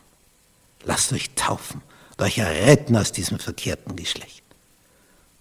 Lasst 0.83 1.13
euch 1.13 1.29
taufen 1.35 1.81
und 2.11 2.21
euch 2.21 2.39
erretten 2.39 2.97
aus 2.97 3.11
diesem 3.11 3.39
verkehrten 3.39 3.95
Geschlecht. 3.95 4.43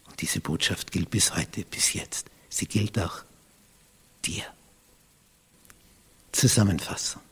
Und 0.08 0.20
diese 0.20 0.40
Botschaft 0.40 0.92
gilt 0.92 1.10
bis 1.10 1.34
heute, 1.34 1.64
bis 1.64 1.94
jetzt. 1.94 2.26
Sie 2.48 2.66
gilt 2.66 2.98
auch 2.98 3.22
dir. 4.24 4.44
Zusammenfassung. 6.32 7.22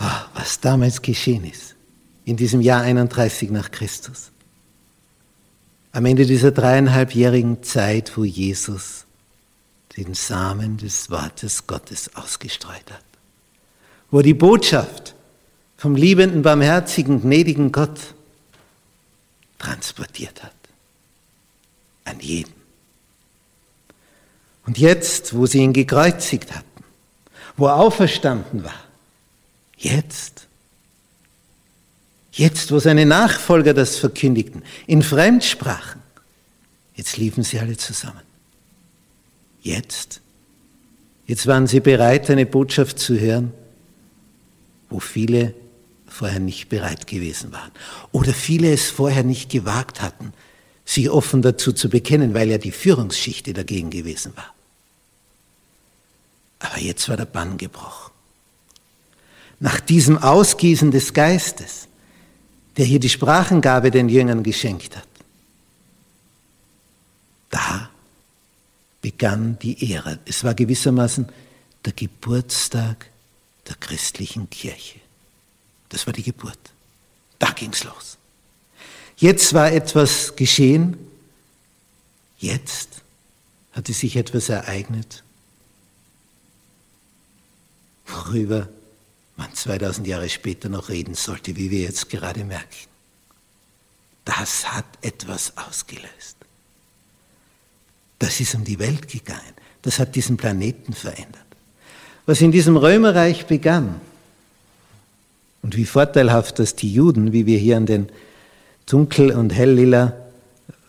Oh, 0.00 0.04
was 0.34 0.60
damals 0.60 1.02
geschehen 1.02 1.44
ist, 1.44 1.74
in 2.24 2.36
diesem 2.36 2.60
Jahr 2.60 2.82
31 2.82 3.50
nach 3.50 3.70
Christus. 3.70 4.30
Am 5.92 6.06
Ende 6.06 6.24
dieser 6.24 6.50
dreieinhalbjährigen 6.50 7.62
Zeit, 7.62 8.16
wo 8.16 8.24
Jesus 8.24 9.04
den 9.96 10.14
Samen 10.14 10.78
des 10.78 11.10
Wortes 11.10 11.66
Gottes 11.66 12.16
ausgestreut 12.16 12.90
hat, 12.90 13.04
wo 14.10 14.22
die 14.22 14.34
Botschaft 14.34 15.14
vom 15.76 15.94
liebenden, 15.96 16.42
barmherzigen, 16.42 17.20
gnädigen 17.20 17.72
Gott 17.72 18.14
transportiert 19.58 20.42
hat. 20.42 20.54
An 22.04 22.20
jeden. 22.20 22.61
Und 24.66 24.78
jetzt, 24.78 25.34
wo 25.34 25.46
sie 25.46 25.58
ihn 25.58 25.72
gekreuzigt 25.72 26.54
hatten, 26.54 26.84
wo 27.56 27.66
er 27.66 27.76
auferstanden 27.76 28.64
war, 28.64 28.84
jetzt, 29.76 30.46
jetzt, 32.32 32.70
wo 32.70 32.78
seine 32.78 33.04
Nachfolger 33.06 33.74
das 33.74 33.96
verkündigten, 33.96 34.62
in 34.86 35.02
Fremdsprachen, 35.02 36.00
jetzt 36.94 37.16
liefen 37.16 37.42
sie 37.42 37.58
alle 37.58 37.76
zusammen. 37.76 38.22
Jetzt, 39.62 40.20
jetzt 41.26 41.46
waren 41.46 41.66
sie 41.66 41.80
bereit, 41.80 42.30
eine 42.30 42.46
Botschaft 42.46 42.98
zu 42.98 43.18
hören, 43.18 43.52
wo 44.90 44.98
viele 45.00 45.54
vorher 46.06 46.40
nicht 46.40 46.68
bereit 46.68 47.06
gewesen 47.06 47.52
waren. 47.52 47.70
Oder 48.12 48.34
viele 48.34 48.72
es 48.72 48.90
vorher 48.90 49.24
nicht 49.24 49.50
gewagt 49.50 50.02
hatten, 50.02 50.32
sich 50.84 51.10
offen 51.10 51.42
dazu 51.42 51.72
zu 51.72 51.88
bekennen, 51.88 52.34
weil 52.34 52.50
ja 52.50 52.58
die 52.58 52.72
Führungsschicht 52.72 53.56
dagegen 53.56 53.90
gewesen 53.90 54.36
war. 54.36 54.52
Aber 56.58 56.78
jetzt 56.78 57.08
war 57.08 57.16
der 57.16 57.26
Bann 57.26 57.58
gebrochen. 57.58 58.12
Nach 59.60 59.80
diesem 59.80 60.18
Ausgießen 60.18 60.90
des 60.90 61.12
Geistes, 61.12 61.88
der 62.76 62.84
hier 62.84 63.00
die 63.00 63.08
Sprachengabe 63.08 63.90
den 63.90 64.08
Jüngern 64.08 64.42
geschenkt 64.42 64.96
hat, 64.96 65.08
da 67.50 67.90
begann 69.00 69.58
die 69.60 69.92
Ära. 69.92 70.18
Es 70.24 70.42
war 70.42 70.54
gewissermaßen 70.54 71.28
der 71.84 71.92
Geburtstag 71.92 73.10
der 73.68 73.76
christlichen 73.76 74.48
Kirche. 74.50 75.00
Das 75.88 76.06
war 76.06 76.12
die 76.12 76.22
Geburt. 76.22 76.58
Da 77.38 77.50
ging's 77.50 77.84
los. 77.84 78.16
Jetzt 79.22 79.54
war 79.54 79.70
etwas 79.70 80.34
geschehen. 80.34 80.96
Jetzt 82.38 82.88
hatte 83.70 83.92
sich 83.92 84.16
etwas 84.16 84.48
ereignet, 84.48 85.22
worüber 88.04 88.68
man 89.36 89.54
2000 89.54 90.08
Jahre 90.08 90.28
später 90.28 90.68
noch 90.68 90.88
reden 90.88 91.14
sollte, 91.14 91.54
wie 91.54 91.70
wir 91.70 91.82
jetzt 91.82 92.10
gerade 92.10 92.42
merken. 92.42 92.88
Das 94.24 94.72
hat 94.72 94.86
etwas 95.02 95.56
ausgelöst. 95.56 96.36
Das 98.18 98.40
ist 98.40 98.56
um 98.56 98.64
die 98.64 98.80
Welt 98.80 99.06
gegangen. 99.06 99.54
Das 99.82 100.00
hat 100.00 100.16
diesen 100.16 100.36
Planeten 100.36 100.94
verändert. 100.94 101.46
Was 102.26 102.40
in 102.40 102.50
diesem 102.50 102.76
Römerreich 102.76 103.46
begann, 103.46 104.00
und 105.62 105.76
wie 105.76 105.84
vorteilhaft, 105.84 106.58
dass 106.58 106.74
die 106.74 106.92
Juden, 106.92 107.32
wie 107.32 107.46
wir 107.46 107.56
hier 107.56 107.76
an 107.76 107.86
den 107.86 108.08
dunkel- 108.86 109.32
und 109.32 109.50
helllila 109.52 110.14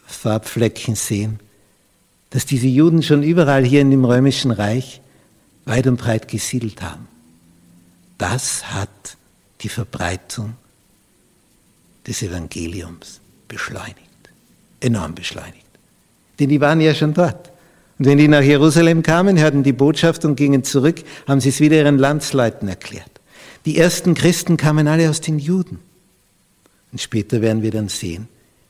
Farbflecken 0.06 0.95
sehen, 0.95 1.39
dass 2.29 2.45
diese 2.45 2.67
Juden 2.67 3.03
schon 3.03 3.23
überall 3.23 3.63
hier 3.63 3.82
in 3.82 3.91
dem 3.91 4.06
römischen 4.06 4.51
Reich 4.51 5.01
weit 5.65 5.88
und 5.88 5.97
breit 5.97 6.27
gesiedelt 6.27 6.82
haben. 6.82 7.08
Das 8.17 8.73
hat 8.73 9.17
die 9.62 9.69
Verbreitung 9.69 10.56
des 12.08 12.21
Evangeliums 12.21 13.21
beschleunigt, 13.47 13.97
enorm 14.79 15.15
beschleunigt. 15.15 15.63
Denn 16.39 16.49
die 16.49 16.62
waren 16.62 16.82
ja 16.82 16.93
schon 16.93 17.13
dort. 17.13 17.51
Und 17.99 18.06
wenn 18.08 18.17
die 18.17 18.27
nach 18.27 18.41
Jerusalem 18.41 19.03
kamen, 19.03 19.39
hörten 19.39 19.63
die 19.63 19.71
Botschaft 19.71 20.25
und 20.25 20.36
gingen 20.36 20.63
zurück, 20.63 21.03
haben 21.27 21.39
sie 21.39 21.49
es 21.49 21.60
wieder 21.60 21.77
ihren 21.77 21.97
Landsleuten 21.97 22.67
erklärt. 22.67 23.12
Die 23.65 23.77
ersten 23.77 24.13
Christen 24.13 24.58
kamen 24.58 24.88
alle 24.88 25.10
aus 25.10 25.21
den 25.21 25.39
Juden. 25.39 25.79
Und 26.93 27.01
später 27.01 27.41
werden 27.41 27.63
wir 27.63 27.71
dann 27.71 27.89
sehen, 27.89 28.27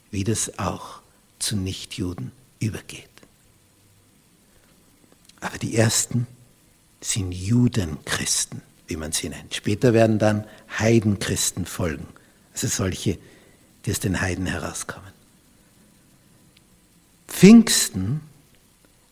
wie 0.09 0.23
das 0.23 0.57
auch 0.57 1.01
zu 1.39 1.57
Nichtjuden 1.57 2.31
übergeht. 2.61 3.09
Aber 5.41 5.57
die 5.57 5.75
ersten 5.75 6.25
sind 7.01 7.33
Judenchristen, 7.33 8.61
wie 8.87 8.95
man 8.95 9.11
sie 9.11 9.27
nennt. 9.27 9.53
Später 9.53 9.91
werden 9.91 10.19
dann 10.19 10.45
Heidenchristen 10.79 11.65
folgen, 11.65 12.07
also 12.53 12.67
solche, 12.67 13.17
die 13.85 13.91
aus 13.91 13.99
den 13.99 14.21
Heiden 14.21 14.45
herauskommen. 14.45 15.11
Pfingsten 17.27 18.21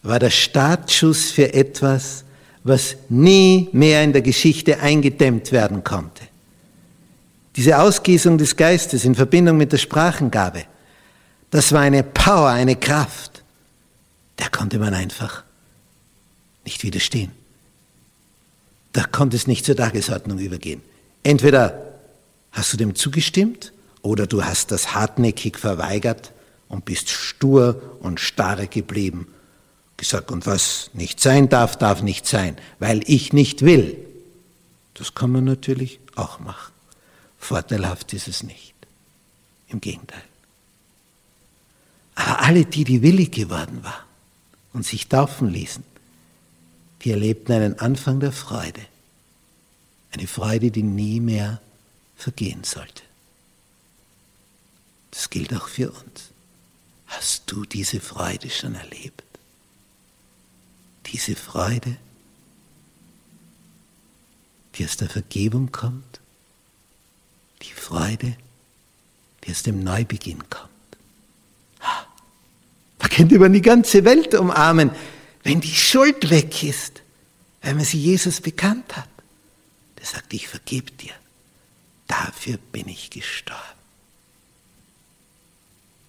war 0.03 0.19
der 0.19 0.29
Startschuss 0.29 1.31
für 1.31 1.53
etwas, 1.53 2.23
was 2.63 2.95
nie 3.09 3.67
mehr 3.73 4.05
in 4.05 4.13
der 4.13 4.21
Geschichte 4.21 4.79
eingedämmt 4.79 5.51
werden 5.51 5.83
konnte. 5.83 6.30
Diese 7.55 7.79
Ausgießung 7.79 8.37
des 8.37 8.55
Geistes 8.55 9.05
in 9.05 9.15
Verbindung 9.15 9.57
mit 9.57 9.71
der 9.71 9.77
Sprachengabe, 9.77 10.63
das 11.49 11.71
war 11.73 11.81
eine 11.81 12.03
Power, 12.03 12.49
eine 12.49 12.75
Kraft, 12.75 13.43
der 14.39 14.49
konnte 14.49 14.79
man 14.79 14.93
einfach 14.93 15.43
nicht 16.63 16.83
widerstehen. 16.83 17.31
Da 18.93 19.03
konnte 19.03 19.35
es 19.35 19.47
nicht 19.47 19.65
zur 19.65 19.75
Tagesordnung 19.75 20.39
übergehen. 20.39 20.81
Entweder 21.23 21.93
hast 22.51 22.73
du 22.73 22.77
dem 22.77 22.95
zugestimmt 22.95 23.73
oder 24.01 24.27
du 24.27 24.43
hast 24.43 24.71
das 24.71 24.93
hartnäckig 24.95 25.57
verweigert 25.57 26.31
und 26.67 26.85
bist 26.85 27.09
stur 27.09 27.97
und 28.01 28.19
starre 28.19 28.67
geblieben 28.67 29.27
gesagt, 30.01 30.31
und 30.31 30.47
was 30.47 30.89
nicht 30.93 31.19
sein 31.19 31.47
darf, 31.47 31.77
darf 31.77 32.01
nicht 32.01 32.25
sein, 32.25 32.57
weil 32.79 33.01
ich 33.05 33.33
nicht 33.33 33.61
will. 33.61 33.97
Das 34.95 35.13
kann 35.15 35.31
man 35.31 35.45
natürlich 35.45 35.99
auch 36.15 36.39
machen. 36.39 36.73
Vorteilhaft 37.51 38.13
ist 38.13 38.27
es 38.27 38.43
nicht. 38.43 38.73
Im 39.67 39.81
Gegenteil. 39.81 40.23
Aber 42.15 42.39
alle, 42.41 42.65
die, 42.65 42.83
die 42.83 43.01
willig 43.01 43.31
geworden 43.31 43.83
waren 43.83 44.05
und 44.73 44.85
sich 44.85 45.07
taufen 45.07 45.49
ließen, 45.49 45.83
die 47.01 47.11
erlebten 47.11 47.53
einen 47.53 47.79
Anfang 47.79 48.19
der 48.19 48.31
Freude. 48.31 48.81
Eine 50.11 50.27
Freude, 50.27 50.71
die 50.71 50.83
nie 50.83 51.19
mehr 51.19 51.61
vergehen 52.15 52.63
sollte. 52.63 53.03
Das 55.09 55.29
gilt 55.29 55.53
auch 55.53 55.67
für 55.67 55.91
uns. 55.91 56.31
Hast 57.07 57.43
du 57.51 57.65
diese 57.65 57.99
Freude 57.99 58.49
schon 58.49 58.75
erlebt? 58.75 59.23
diese 61.11 61.35
Freude, 61.35 61.97
die 64.75 64.85
aus 64.85 64.97
der 64.97 65.09
Vergebung 65.09 65.71
kommt, 65.71 66.20
die 67.61 67.73
Freude, 67.73 68.35
die 69.43 69.51
aus 69.51 69.63
dem 69.63 69.83
Neubeginn 69.83 70.49
kommt. 70.49 70.69
Man 72.99 73.09
könnte 73.09 73.35
über 73.35 73.49
die 73.49 73.61
ganze 73.61 74.05
Welt 74.05 74.35
umarmen, 74.35 74.91
wenn 75.43 75.61
die 75.61 75.73
Schuld 75.73 76.29
weg 76.29 76.63
ist, 76.63 77.01
weil 77.61 77.73
man 77.73 77.83
sie 77.83 77.99
Jesus 77.99 78.41
bekannt 78.41 78.95
hat. 78.95 79.09
Der 79.97 80.05
sagt, 80.05 80.33
ich 80.33 80.47
vergebe 80.47 80.91
dir. 80.91 81.13
Dafür 82.07 82.57
bin 82.57 82.87
ich 82.87 83.09
gestorben. 83.09 83.61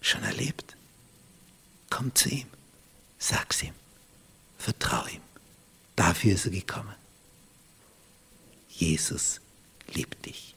Schon 0.01 0.23
erlebt? 0.25 0.77
Komm 1.91 2.15
zu 2.15 2.29
ihm, 2.29 2.47
sag's 3.19 3.63
ihm. 3.63 3.75
Vertrau 4.59 5.07
ihm. 5.07 5.21
Dafür 5.97 6.35
ist 6.35 6.47
er 6.47 6.53
gekommen. 6.53 6.95
Jesus 8.69 9.41
liebt 9.93 10.27
dich. 10.27 10.52